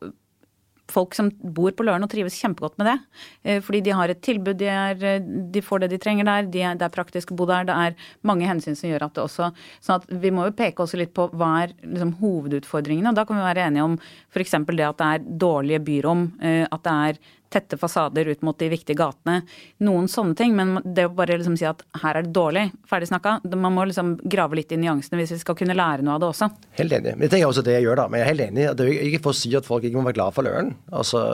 folk 0.91 1.15
som 1.17 1.29
bor 1.29 1.73
på 1.75 1.85
Løren 1.87 2.05
og 2.05 2.11
trives 2.11 2.37
kjempegodt 2.39 2.77
med 2.81 2.89
det. 2.89 2.97
Eh, 3.43 3.61
Fordi 3.65 3.81
de 3.85 3.95
har 3.95 4.11
et 4.11 4.21
tilbud, 4.25 4.57
de, 4.59 4.69
er, 4.71 5.03
eh, 5.03 5.19
de 5.21 5.63
får 5.63 5.83
det 5.83 5.91
de 5.93 6.01
trenger 6.01 6.27
der, 6.27 6.49
de 6.51 6.61
er, 6.61 6.75
det 6.79 6.87
er 6.87 6.95
praktisk 6.95 7.33
å 7.33 7.39
bo 7.39 7.47
der. 7.49 7.67
Det 7.69 7.75
er 7.75 7.97
mange 8.23 8.47
hensyn 8.49 8.77
som 8.77 8.89
gjør 8.89 9.07
at 9.07 9.15
det 9.17 9.25
også 9.25 9.51
sånn 9.79 9.99
at 9.99 10.07
Vi 10.09 10.31
må 10.33 10.45
jo 10.47 10.55
peke 10.55 10.83
også 10.83 10.99
litt 10.99 11.13
på 11.15 11.29
hva 11.37 11.51
er 11.63 11.73
liksom, 11.83 12.15
hovedutfordringene. 12.21 13.09
og 13.09 13.19
Da 13.19 13.25
kan 13.25 13.39
vi 13.39 13.47
være 13.47 13.67
enige 13.67 13.87
om 13.87 13.97
f.eks. 14.33 14.55
det 14.69 14.87
at 14.87 15.01
det 15.01 15.09
er 15.09 15.27
dårlige 15.45 15.83
byrom, 15.85 16.31
eh, 16.41 16.65
at 16.69 16.83
det 16.83 16.95
er 17.09 17.21
tette 17.53 17.77
fasader 17.81 18.29
ut 18.31 18.43
mot 18.45 18.57
de 18.59 18.69
viktige 18.71 18.97
gatene. 18.99 19.41
Noen 19.85 20.09
sånne 20.11 20.37
ting. 20.37 20.55
Men 20.57 20.77
det 20.83 21.07
å 21.09 21.13
bare 21.15 21.37
liksom 21.39 21.57
si 21.59 21.67
at 21.69 21.83
her 22.03 22.19
er 22.19 22.27
det 22.27 22.33
dårlig, 22.35 22.67
ferdig 22.89 23.09
snakka. 23.11 23.39
Man 23.55 23.75
må 23.75 23.87
liksom 23.89 24.15
grave 24.23 24.59
litt 24.59 24.73
i 24.75 24.81
nyansene 24.81 25.19
hvis 25.21 25.35
vi 25.35 25.41
skal 25.43 25.57
kunne 25.59 25.77
lære 25.77 26.05
noe 26.05 26.17
av 26.17 26.23
det 26.23 26.29
også. 26.31 26.51
Helt 26.79 26.99
enig. 26.99 27.15
Men 27.17 27.31
det 27.31 27.39
er 27.39 27.47
også 27.49 27.65
det 27.65 27.79
jeg 27.79 27.87
gjør, 27.87 28.03
da. 28.03 28.07
Men 28.09 28.21
jeg 28.21 28.27
er 28.27 28.33
helt 28.33 28.45
enig. 28.49 28.67
Det 28.77 28.85
er 28.87 29.09
ikke 29.09 29.23
for 29.27 29.35
å 29.35 29.41
si 29.41 29.55
at 29.57 29.67
folk 29.67 29.87
ikke 29.87 29.99
må 29.99 30.07
være 30.09 30.19
glad 30.21 30.37
for 30.37 30.47
Løren. 30.47 30.75
Altså, 30.93 31.25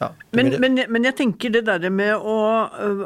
ja. 0.00 0.10
Men, 0.36 0.50
men, 0.60 0.80
men 0.92 1.06
jeg 1.08 1.16
tenker 1.16 1.52
det 1.54 1.62
derre 1.68 1.88
med 1.94 2.12
å 2.20 2.36
øh, 2.68 2.98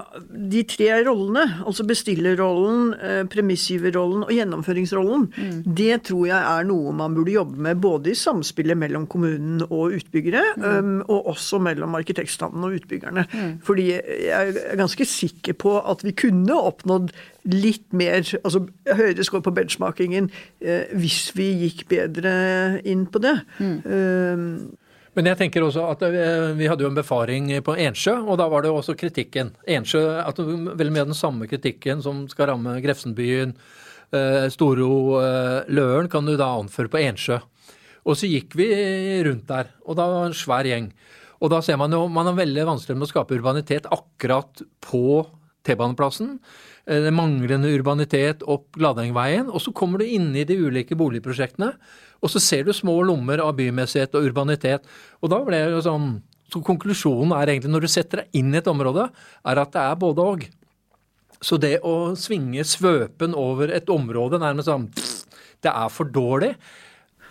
De 0.51 0.63
tre 0.67 0.89
rollene, 1.07 1.45
altså 1.63 1.85
bestillerrollen, 1.87 2.95
øh, 2.97 3.21
premissgiverrollen 3.31 4.25
og 4.27 4.33
gjennomføringsrollen, 4.35 5.29
det 5.65 6.01
tror 6.09 6.27
jeg 6.31 6.41
er 6.41 6.67
noe 6.69 6.95
man 6.97 7.15
burde 7.15 7.35
jobbe 7.35 7.63
med 7.63 7.81
både 7.83 8.13
i 8.13 8.19
samspillet 8.19 8.79
mellom 8.79 9.07
kommunen 9.11 9.63
og 9.69 9.95
utbyggere, 10.01 10.43
øhm, 10.59 11.01
og 11.07 11.31
også 11.35 11.61
mellom 11.63 11.95
arkitektstanden 11.99 12.65
og 12.67 12.77
utbyggerne. 12.81 13.27
Fordi 13.65 13.87
jeg 13.93 14.57
er 14.65 14.79
ganske 14.81 15.07
sikker 15.07 15.57
på 15.61 15.77
at 15.81 16.05
vi 16.07 16.15
kunne 16.17 16.57
oppnådd 16.59 17.13
litt 17.51 17.87
mer, 17.97 18.25
altså 18.43 18.65
høyere 18.91 19.25
score 19.25 19.45
på 19.47 19.55
benchmarkingen, 19.57 20.31
eh, 20.61 20.91
hvis 20.99 21.31
vi 21.37 21.51
gikk 21.65 21.87
bedre 21.93 22.81
inn 22.85 23.07
på 23.11 23.23
det. 23.23 23.39
Øhm, 23.61 24.77
Men 25.19 25.27
jeg 25.27 25.41
tenker 25.41 25.65
også 25.67 25.89
at 25.91 26.03
eh, 26.07 26.53
vi 26.59 26.69
hadde 26.71 26.85
jo 26.85 26.91
en 26.93 26.99
befaring 26.99 27.51
på 27.67 27.75
Ensjø, 27.83 28.15
og 28.23 28.39
da 28.39 28.47
var 28.51 28.63
det 28.63 28.71
også 28.71 28.95
kritikken. 28.99 29.53
Ensjø, 29.67 30.05
at 30.23 30.39
mye 30.39 31.03
av 31.03 31.11
den 31.11 31.19
samme 31.19 31.49
kritikken 31.51 32.03
som 32.05 32.27
skal 32.31 32.53
ramme 32.53 32.77
Grefsenbyen, 32.85 33.57
eh, 34.15 34.47
Storo, 34.55 35.19
eh, 35.19 35.71
Løren, 35.75 36.11
kan 36.13 36.29
du 36.29 36.37
da 36.39 36.53
anføre 36.61 36.93
på 36.93 37.03
Ensjø. 37.03 37.41
Og 38.07 38.17
så 38.17 38.31
gikk 38.31 38.55
vi 38.57 38.71
rundt 39.27 39.51
der, 39.51 39.75
og 39.85 39.99
da 39.99 40.07
var 40.09 40.23
det 40.23 40.31
en 40.31 40.39
svær 40.39 40.69
gjeng. 40.71 40.89
Og 41.41 41.51
da 41.53 41.61
ser 41.65 41.79
man 41.81 41.93
jo 41.93 42.05
man 42.13 42.29
har 42.29 42.39
veldig 42.39 42.69
vanskelig 42.69 42.97
med 42.97 43.09
å 43.09 43.11
skape 43.11 43.37
urbanitet 43.37 43.89
akkurat 43.91 44.63
på 44.85 45.25
T-baneplassen. 45.67 46.37
Eh, 46.87 47.01
Det 47.05 47.13
manglende 47.13 47.71
urbanitet 47.71 48.43
opp 48.47 48.73
Gladengveien. 48.79 49.49
Og 49.51 49.61
så 49.61 49.73
kommer 49.73 49.99
du 49.99 50.05
inn 50.07 50.35
i 50.37 50.45
de 50.45 50.57
ulike 50.57 50.97
boligprosjektene, 50.97 51.75
og 52.23 52.31
så 52.31 52.41
ser 52.41 52.65
du 52.65 52.73
små 52.73 53.01
lommer 53.05 53.41
av 53.41 53.57
bymessighet 53.57 54.15
og 54.15 54.29
urbanitet. 54.31 54.85
Og 55.23 55.31
da 55.31 55.41
ble 55.45 55.65
det 55.67 55.73
jo 55.79 55.87
sånn 55.87 56.23
Så 56.51 56.59
konklusjonen 56.67 57.31
er 57.31 57.47
egentlig, 57.47 57.71
når 57.71 57.81
du 57.81 57.87
setter 57.87 58.17
deg 58.25 58.27
inn 58.35 58.53
i 58.53 58.59
et 58.59 58.67
område, 58.67 59.05
er 59.47 59.57
at 59.57 59.71
det 59.71 59.79
er 59.81 59.95
både 59.95 60.19
og. 60.19 60.49
Så 61.41 61.61
det 61.61 61.81
å 61.87 62.17
svinge 62.19 62.65
svøpen 62.67 63.37
over 63.39 63.71
et 63.71 63.87
område 63.87 64.41
nærmest 64.43 64.67
sånn 64.67 64.89
Det 65.63 65.71
er 65.71 65.89
for 65.89 66.11
dårlig. 66.11 66.57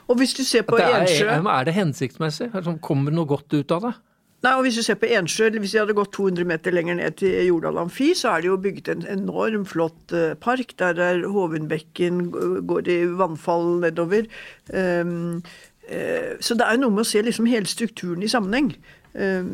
Og 0.08 0.16
hvis 0.18 0.34
du 0.38 0.44
ser 0.48 0.64
på 0.64 0.80
er, 0.80 1.04
Ensjø 1.04 1.28
er 1.36 1.66
det 1.66 1.74
hensiktsmessig? 1.76 2.48
Er 2.48 2.62
det 2.62 2.70
sånn, 2.70 2.80
Kommer 2.80 3.12
det 3.12 3.18
noe 3.20 3.28
godt 3.28 3.54
ut 3.54 3.72
av 3.76 3.82
det? 3.82 3.94
Nei, 4.40 4.54
og 4.56 4.64
Hvis 4.64 4.78
du 4.80 4.84
ser 4.84 4.96
på 4.96 5.10
Ensjø, 5.12 5.50
hvis 5.60 5.74
vi 5.76 5.80
hadde 5.82 5.96
gått 5.98 6.14
200 6.16 6.48
meter 6.48 6.72
lenger 6.72 6.96
ned 6.96 7.18
til 7.20 7.34
Jordal 7.50 7.82
Amfi, 7.82 8.14
så 8.16 8.30
er 8.32 8.42
det 8.42 8.48
jo 8.48 8.60
bygget 8.64 8.92
en 8.94 9.08
enorm 9.12 9.66
flott 9.68 10.14
eh, 10.16 10.38
park. 10.40 10.78
Der 10.80 11.02
er 11.04 11.26
Hovenbekken 11.28 12.30
går 12.68 12.88
i 12.88 13.00
vannfall 13.20 13.82
nedover. 13.84 14.30
Um, 14.72 15.44
uh, 15.92 16.40
så 16.40 16.56
det 16.56 16.70
er 16.70 16.80
noe 16.80 16.94
med 16.94 17.04
å 17.04 17.10
se 17.10 17.22
liksom 17.26 17.50
hele 17.52 17.68
strukturen 17.68 18.24
i 18.24 18.32
sammenheng. 18.32 18.72
Um, 19.12 19.52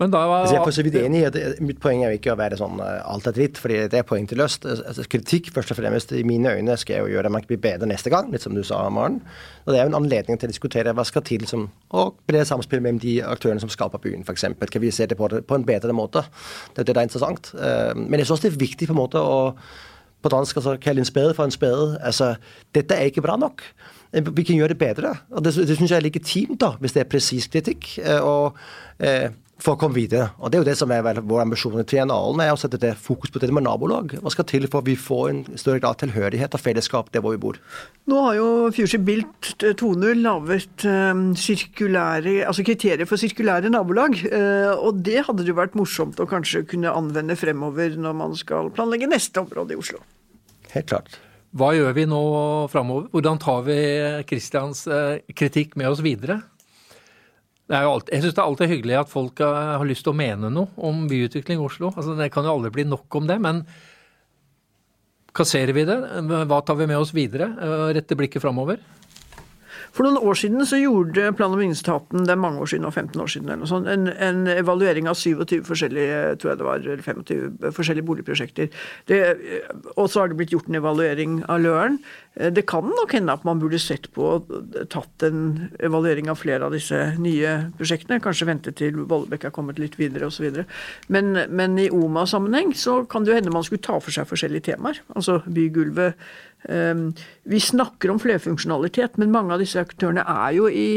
Men 0.00 0.12
da 0.14 0.22
var, 0.26 0.46
jeg 0.48 0.56
er 0.56 0.64
for 0.64 0.72
så 0.72 0.82
vidt 0.86 0.94
enig 0.96 1.18
i 1.20 1.26
at 1.28 1.36
Mitt 1.60 1.78
poeng 1.82 2.00
er 2.02 2.14
jo 2.14 2.18
ikke 2.20 2.32
å 2.32 2.38
være 2.40 2.56
sånn 2.56 2.78
eh, 2.80 3.02
alt 3.04 3.26
er 3.28 3.34
dritt, 3.36 3.58
fordi 3.60 3.82
det 3.92 3.98
er 4.00 4.06
poeng 4.08 4.24
til 4.30 4.40
Altså, 4.40 5.04
kritikk 5.12 5.50
først 5.52 5.74
og 5.74 5.78
fremst 5.78 6.14
i 6.16 6.22
mine 6.24 6.54
øyne 6.56 6.76
skal 6.80 7.02
jo 7.04 7.10
gjøre 7.12 7.28
at 7.28 7.34
man 7.34 7.44
kan 7.44 7.50
bli 7.52 7.58
bedre 7.60 7.88
neste 7.90 8.08
gang, 8.12 8.30
litt 8.32 8.40
som 8.46 8.56
du 8.56 8.62
sa, 8.64 8.80
Maren. 8.88 9.20
Og 9.66 9.72
det 9.74 9.78
er 9.80 9.84
jo 9.84 9.92
en 9.92 9.98
anledning 10.00 10.40
til 10.40 10.48
å 10.48 10.52
diskutere 10.54 10.94
hva 10.96 11.04
skal 11.04 11.22
til 11.28 11.44
som 11.50 11.68
å 11.92 12.06
bre 12.26 12.46
samspill 12.48 12.80
mellom 12.80 13.02
de 13.04 13.18
aktørene 13.28 13.60
som 13.60 13.68
skaper 13.72 14.00
byen, 14.00 14.24
f.eks. 14.24 14.48
Kan 14.72 14.82
vi 14.82 14.90
se 14.94 15.06
det 15.10 15.18
på, 15.20 15.28
på 15.28 15.58
en 15.60 15.68
bedre 15.68 15.92
måte? 15.92 16.24
Det 16.74 16.86
det 16.88 16.96
er 16.96 17.04
interessant. 17.06 17.52
Eh, 17.60 17.92
Men 17.94 18.18
jeg 18.22 18.30
synes 18.30 18.40
det 18.46 18.52
er 18.54 18.60
viktig 18.64 18.88
på 18.88 18.96
en 18.96 19.02
måte 19.04 19.20
å 19.20 19.38
på 20.20 20.28
dansk 20.28 20.56
altså, 20.60 20.74
kalle 20.80 21.00
en 21.00 21.08
spade 21.08 21.32
for 21.36 21.44
en 21.48 21.52
spade. 21.54 21.94
Altså, 22.04 22.34
dette 22.76 22.96
er 22.96 23.08
ikke 23.08 23.22
bra 23.24 23.36
nok. 23.40 23.62
Eh, 24.12 24.24
Vi 24.24 24.42
kan 24.48 24.56
gjøre 24.56 24.74
det 24.74 24.80
bedre. 24.80 25.14
Og 25.30 25.44
det, 25.44 25.54
det 25.68 25.76
syns 25.78 25.90
jeg 25.92 26.00
er 26.00 26.08
legitimt, 26.08 26.58
da, 26.60 26.74
hvis 26.80 26.92
det 26.96 27.04
er 27.04 27.08
presis 27.12 27.48
kritikk. 27.48 27.98
eh, 28.04 28.20
Og 28.20 28.56
eh, 28.98 29.30
for 29.60 29.76
å 29.76 29.80
komme 29.80 29.96
videre. 29.96 30.30
Og 30.40 30.50
Det 30.50 30.58
er 30.58 30.62
jo 30.64 30.68
det 30.70 30.76
som 30.80 30.90
er 30.94 31.02
vel 31.04 31.20
vår 31.20 31.42
ambisjon 31.44 31.80
i 31.82 31.86
triennalen, 31.86 32.40
er 32.42 32.52
å 32.54 32.58
sette 32.60 32.80
det 32.80 32.94
fokus 33.00 33.32
på 33.32 33.42
det 33.42 33.50
med 33.52 33.66
nabolag. 33.66 34.16
Hva 34.20 34.32
skal 34.32 34.48
til 34.48 34.66
for 34.70 34.82
at 34.82 34.88
vi 34.88 34.96
får 34.98 35.24
en 35.30 35.40
større 35.60 35.82
grad 35.82 36.00
tilhørighet 36.00 36.56
og 36.56 36.62
fellesskap 36.62 37.10
der 37.14 37.24
hvor 37.24 37.36
vi 37.36 37.42
bor? 37.42 37.60
Nå 38.10 38.20
har 38.26 38.38
jo 38.38 38.48
Future 38.74 39.02
Built 39.04 39.52
2.0 39.60 40.22
laget 40.24 40.86
eh, 40.88 41.24
sirkulære, 41.44 42.36
altså 42.48 42.66
kriterier 42.66 43.08
for 43.08 43.20
sirkulære 43.20 43.72
nabolag. 43.72 44.18
eh, 44.30 44.72
og 44.74 45.02
det 45.04 45.24
hadde 45.26 45.44
det 45.44 45.52
jo 45.52 45.58
vært 45.60 45.76
morsomt 45.78 46.20
å 46.20 46.28
kanskje 46.30 46.64
kunne 46.70 46.92
anvende 46.92 47.36
fremover 47.38 47.96
når 48.00 48.16
man 48.16 48.36
skal 48.38 48.72
planlegge 48.74 49.10
neste 49.10 49.42
område 49.42 49.76
i 49.76 49.80
Oslo. 49.80 50.00
Helt 50.72 50.88
klart. 50.88 51.20
Hva 51.50 51.72
gjør 51.74 51.94
vi 51.96 52.04
nå 52.06 52.22
framover? 52.70 53.08
Hvordan 53.10 53.40
tar 53.42 53.64
vi 53.66 53.76
Kristians 54.30 54.84
eh, 54.86 55.18
kritikk 55.34 55.74
med 55.80 55.90
oss 55.90 56.02
videre? 56.04 56.40
Alltid, 57.70 58.10
jeg 58.10 58.24
syns 58.24 58.34
det 58.34 58.40
er 58.42 58.48
alltid 58.48 58.70
hyggelig 58.72 58.96
at 58.98 59.10
folk 59.12 59.40
eh, 59.46 59.58
har 59.78 59.86
lyst 59.86 60.02
til 60.06 60.10
å 60.10 60.18
mene 60.18 60.50
noe 60.50 60.72
om 60.82 61.04
byutvikling 61.10 61.60
i 61.60 61.66
Oslo. 61.68 61.92
Altså, 61.94 62.16
det 62.18 62.30
kan 62.34 62.46
jo 62.46 62.56
aldri 62.56 62.72
bli 62.74 62.84
nok 62.90 63.20
om 63.20 63.28
det, 63.30 63.36
men 63.42 63.62
kasserer 65.36 65.76
vi 65.76 65.84
det? 65.86 65.98
Hva 66.50 66.58
tar 66.66 66.80
vi 66.80 66.88
med 66.90 66.98
oss 66.98 67.14
videre? 67.14 67.52
Eh, 67.54 67.84
Rette 67.94 68.18
blikket 68.18 68.42
framover? 68.42 68.82
For 69.94 70.06
noen 70.06 70.20
år 70.20 70.38
siden 70.38 70.66
så 70.68 70.78
gjorde 70.80 71.30
plan- 71.38 71.54
og 71.54 71.60
bygningsetaten, 71.60 72.24
det 72.26 72.34
er 72.34 72.40
mange 72.40 72.62
år 72.62 72.70
siden, 72.72 72.86
og 72.88 72.94
15 72.94 73.20
år 73.20 73.32
siden, 73.34 73.48
eller 73.48 73.62
noe 73.62 73.70
sånt, 73.70 73.90
en, 73.90 74.08
en 74.08 74.46
evaluering 74.52 75.10
av 75.10 75.18
27 75.18 75.62
forskjellige 75.68 76.20
tror 76.40 76.52
jeg 76.52 76.60
det 76.60 76.68
var, 76.68 76.82
eller 76.84 77.04
25 77.04 77.76
forskjellige 77.76 78.08
boligprosjekter. 78.08 78.70
Det, 79.10 79.20
og 79.96 80.10
så 80.10 80.22
har 80.22 80.30
det 80.30 80.38
blitt 80.40 80.54
gjort 80.54 80.70
en 80.70 80.80
evaluering 80.80 81.40
av 81.50 81.62
Løren. 81.64 82.00
Det 82.54 82.62
kan 82.70 82.86
nok 82.86 83.12
hende 83.16 83.34
at 83.34 83.44
man 83.44 83.58
burde 83.60 83.80
sett 83.82 84.06
på 84.14 84.26
og 84.36 84.50
tatt 84.92 85.24
en 85.26 85.70
evaluering 85.82 86.30
av 86.30 86.38
flere 86.38 86.68
av 86.68 86.74
disse 86.74 86.96
nye 87.18 87.56
prosjektene. 87.78 88.20
Kanskje 88.22 88.48
vente 88.48 88.74
til 88.76 89.02
Vollebekk 89.10 89.48
er 89.48 89.54
kommet 89.54 89.80
litt 89.82 89.98
videre 89.98 90.28
osv. 90.30 90.62
Men, 91.12 91.32
men 91.50 91.78
i 91.82 91.88
OMA-sammenheng 91.90 92.74
så 92.78 93.00
kan 93.10 93.26
det 93.26 93.32
jo 93.32 93.40
hende 93.40 93.54
man 93.54 93.66
skulle 93.66 93.82
ta 93.84 93.98
for 93.98 94.14
seg 94.14 94.30
forskjellige 94.30 94.70
temaer. 94.70 95.02
Altså 95.16 95.40
bygulvet. 95.50 96.18
Um, 96.68 97.08
vi 97.48 97.60
snakker 97.62 98.12
om 98.12 98.20
flerfunksjonalitet, 98.20 99.16
men 99.20 99.32
mange 99.32 99.56
av 99.56 99.62
disse 99.62 99.80
aktørene 99.80 100.26
er 100.28 100.52
jo 100.58 100.68
i 100.68 100.90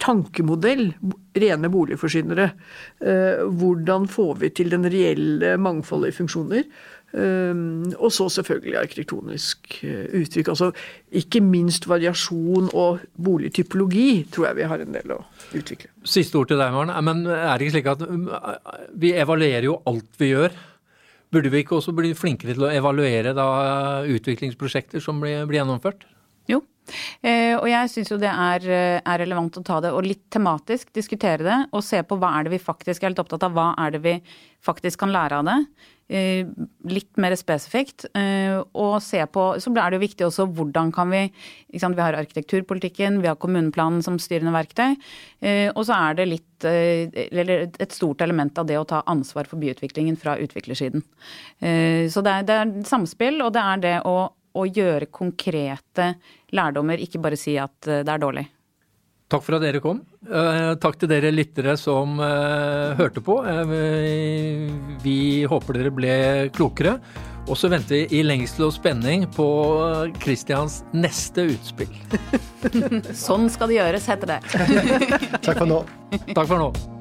tankemodell 0.00 0.92
rene 1.40 1.70
boligforsynere. 1.72 2.52
Uh, 3.02 3.42
hvordan 3.50 4.06
får 4.10 4.38
vi 4.44 4.54
til 4.54 4.72
den 4.72 4.86
reelle 4.90 5.56
mangfoldet 5.60 6.14
i 6.14 6.18
funksjoner? 6.20 6.64
Um, 7.10 7.90
og 7.98 8.12
så 8.14 8.28
selvfølgelig 8.30 8.76
arkitektonisk 8.78 9.80
uh, 9.82 10.04
uttrykk. 10.20 10.52
Altså 10.52 10.70
ikke 11.18 11.42
minst 11.42 11.88
variasjon 11.90 12.70
og 12.70 13.02
boligtypologi 13.18 14.28
tror 14.30 14.52
jeg 14.52 14.60
vi 14.60 14.68
har 14.70 14.84
en 14.84 14.94
del 14.94 15.16
å 15.16 15.18
utvikle. 15.50 15.90
Siste 16.06 16.38
ord 16.38 16.52
til 16.52 16.62
deg, 16.62 16.70
Maren. 16.70 16.94
Men 17.04 17.26
er 17.26 17.50
det 17.58 17.66
ikke 17.66 17.80
slik 17.80 17.90
at 17.90 18.06
vi 19.02 19.16
evaluerer 19.18 19.66
jo 19.66 19.80
alt 19.90 20.22
vi 20.22 20.30
gjør? 20.36 20.54
Burde 21.30 21.50
vi 21.52 21.62
ikke 21.62 21.76
også 21.78 21.94
bli 21.94 22.10
flinkere 22.18 22.56
til 22.56 22.66
å 22.66 22.72
evaluere 22.74 23.34
da 23.36 23.46
utviklingsprosjekter 24.10 25.02
som 25.04 25.20
blir, 25.22 25.44
blir 25.46 25.60
gjennomført? 25.60 26.08
Eh, 27.22 27.54
og 27.56 27.68
jeg 27.70 27.92
syns 27.92 28.12
jo 28.12 28.18
det 28.20 28.30
er, 28.30 28.66
eh, 28.66 28.98
er, 29.00 29.22
relevant 29.22 29.60
å 29.60 29.64
ta 29.66 29.80
det 29.84 29.92
og 29.94 30.06
litt 30.06 30.26
tematisk 30.32 30.92
diskutere 30.96 31.46
det. 31.46 31.60
Og 31.76 31.84
se 31.86 32.02
på 32.02 32.18
hva 32.20 32.34
er 32.38 32.46
det 32.46 32.56
vi 32.56 32.62
faktisk 32.62 33.04
er 33.04 33.14
litt 33.14 33.22
opptatt 33.22 33.46
av. 33.46 33.56
Hva 33.56 33.72
er 33.78 33.96
det 33.96 34.04
vi 34.04 34.18
faktisk 34.64 35.00
kan 35.04 35.12
lære 35.14 35.40
av 35.40 35.48
det? 35.48 35.58
Eh, 36.10 36.48
litt 36.90 37.16
mer 37.22 37.36
spesifikt. 37.38 38.08
Og 38.74 38.96
se 39.02 39.20
på 39.30 39.44
Så 39.62 39.70
er 39.70 39.90
det 39.90 40.00
jo 40.00 40.06
viktig 40.06 40.26
også 40.26 40.48
hvordan 40.50 40.92
kan 40.92 41.08
vi 41.08 41.30
Vi 41.70 41.78
har 41.78 42.18
arkitekturpolitikken, 42.18 43.20
vi 43.22 43.28
har 43.28 43.36
kommuneplanen 43.36 44.02
som 44.02 44.18
styrende 44.18 44.50
verktøy. 44.50 44.96
Og 45.76 45.86
så 45.86 46.10
er 46.10 46.14
det 46.14 46.28
litt 46.28 46.64
Eller 46.64 47.70
et 47.78 47.92
stort 47.92 48.20
element 48.20 48.58
av 48.58 48.66
det 48.66 48.76
å 48.76 48.84
ta 48.84 49.02
ansvar 49.06 49.46
for 49.46 49.56
byutviklingen 49.56 50.18
fra 50.18 50.36
utviklersiden. 50.36 51.02
så 52.10 52.22
det 52.22 52.30
er, 52.30 52.42
det 52.42 52.54
er 52.54 52.82
samspill, 52.84 53.40
og 53.40 53.52
det 53.52 53.62
er 53.62 53.76
det 53.78 54.02
å 54.04 54.32
å 54.56 54.64
gjøre 54.66 55.10
konkrete 55.14 56.14
lærdommer, 56.56 57.02
ikke 57.02 57.22
bare 57.22 57.38
si 57.38 57.54
at 57.60 57.76
det 57.86 58.08
er 58.08 58.22
dårlig. 58.22 58.48
Takk 59.30 59.44
for 59.46 59.60
at 59.60 59.62
dere 59.62 59.78
kom. 59.82 60.00
Eh, 60.26 60.72
takk 60.82 60.98
til 60.98 61.10
dere 61.12 61.30
lyttere 61.30 61.76
som 61.78 62.18
eh, 62.18 62.96
hørte 62.98 63.22
på. 63.22 63.38
Eh, 63.46 63.74
vi 65.04 65.18
håper 65.46 65.78
dere 65.78 65.94
ble 65.94 66.14
klokere. 66.56 66.98
Og 67.50 67.56
så 67.58 67.70
venter 67.70 68.02
vi 68.02 68.18
i 68.20 68.24
lengsel 68.26 68.66
og 68.68 68.74
spenning 68.74 69.24
på 69.34 69.46
Christians 70.22 70.82
neste 70.92 71.48
utspill. 71.54 71.94
sånn 73.26 73.48
skal 73.50 73.70
det 73.70 73.80
gjøres, 73.80 74.10
heter 74.10 74.36
det. 74.36 74.40
Takk 75.40 75.54
for 75.56 75.68
nå. 75.70 75.84
Takk 76.34 76.46
for 76.46 76.58
nå. 76.58 76.99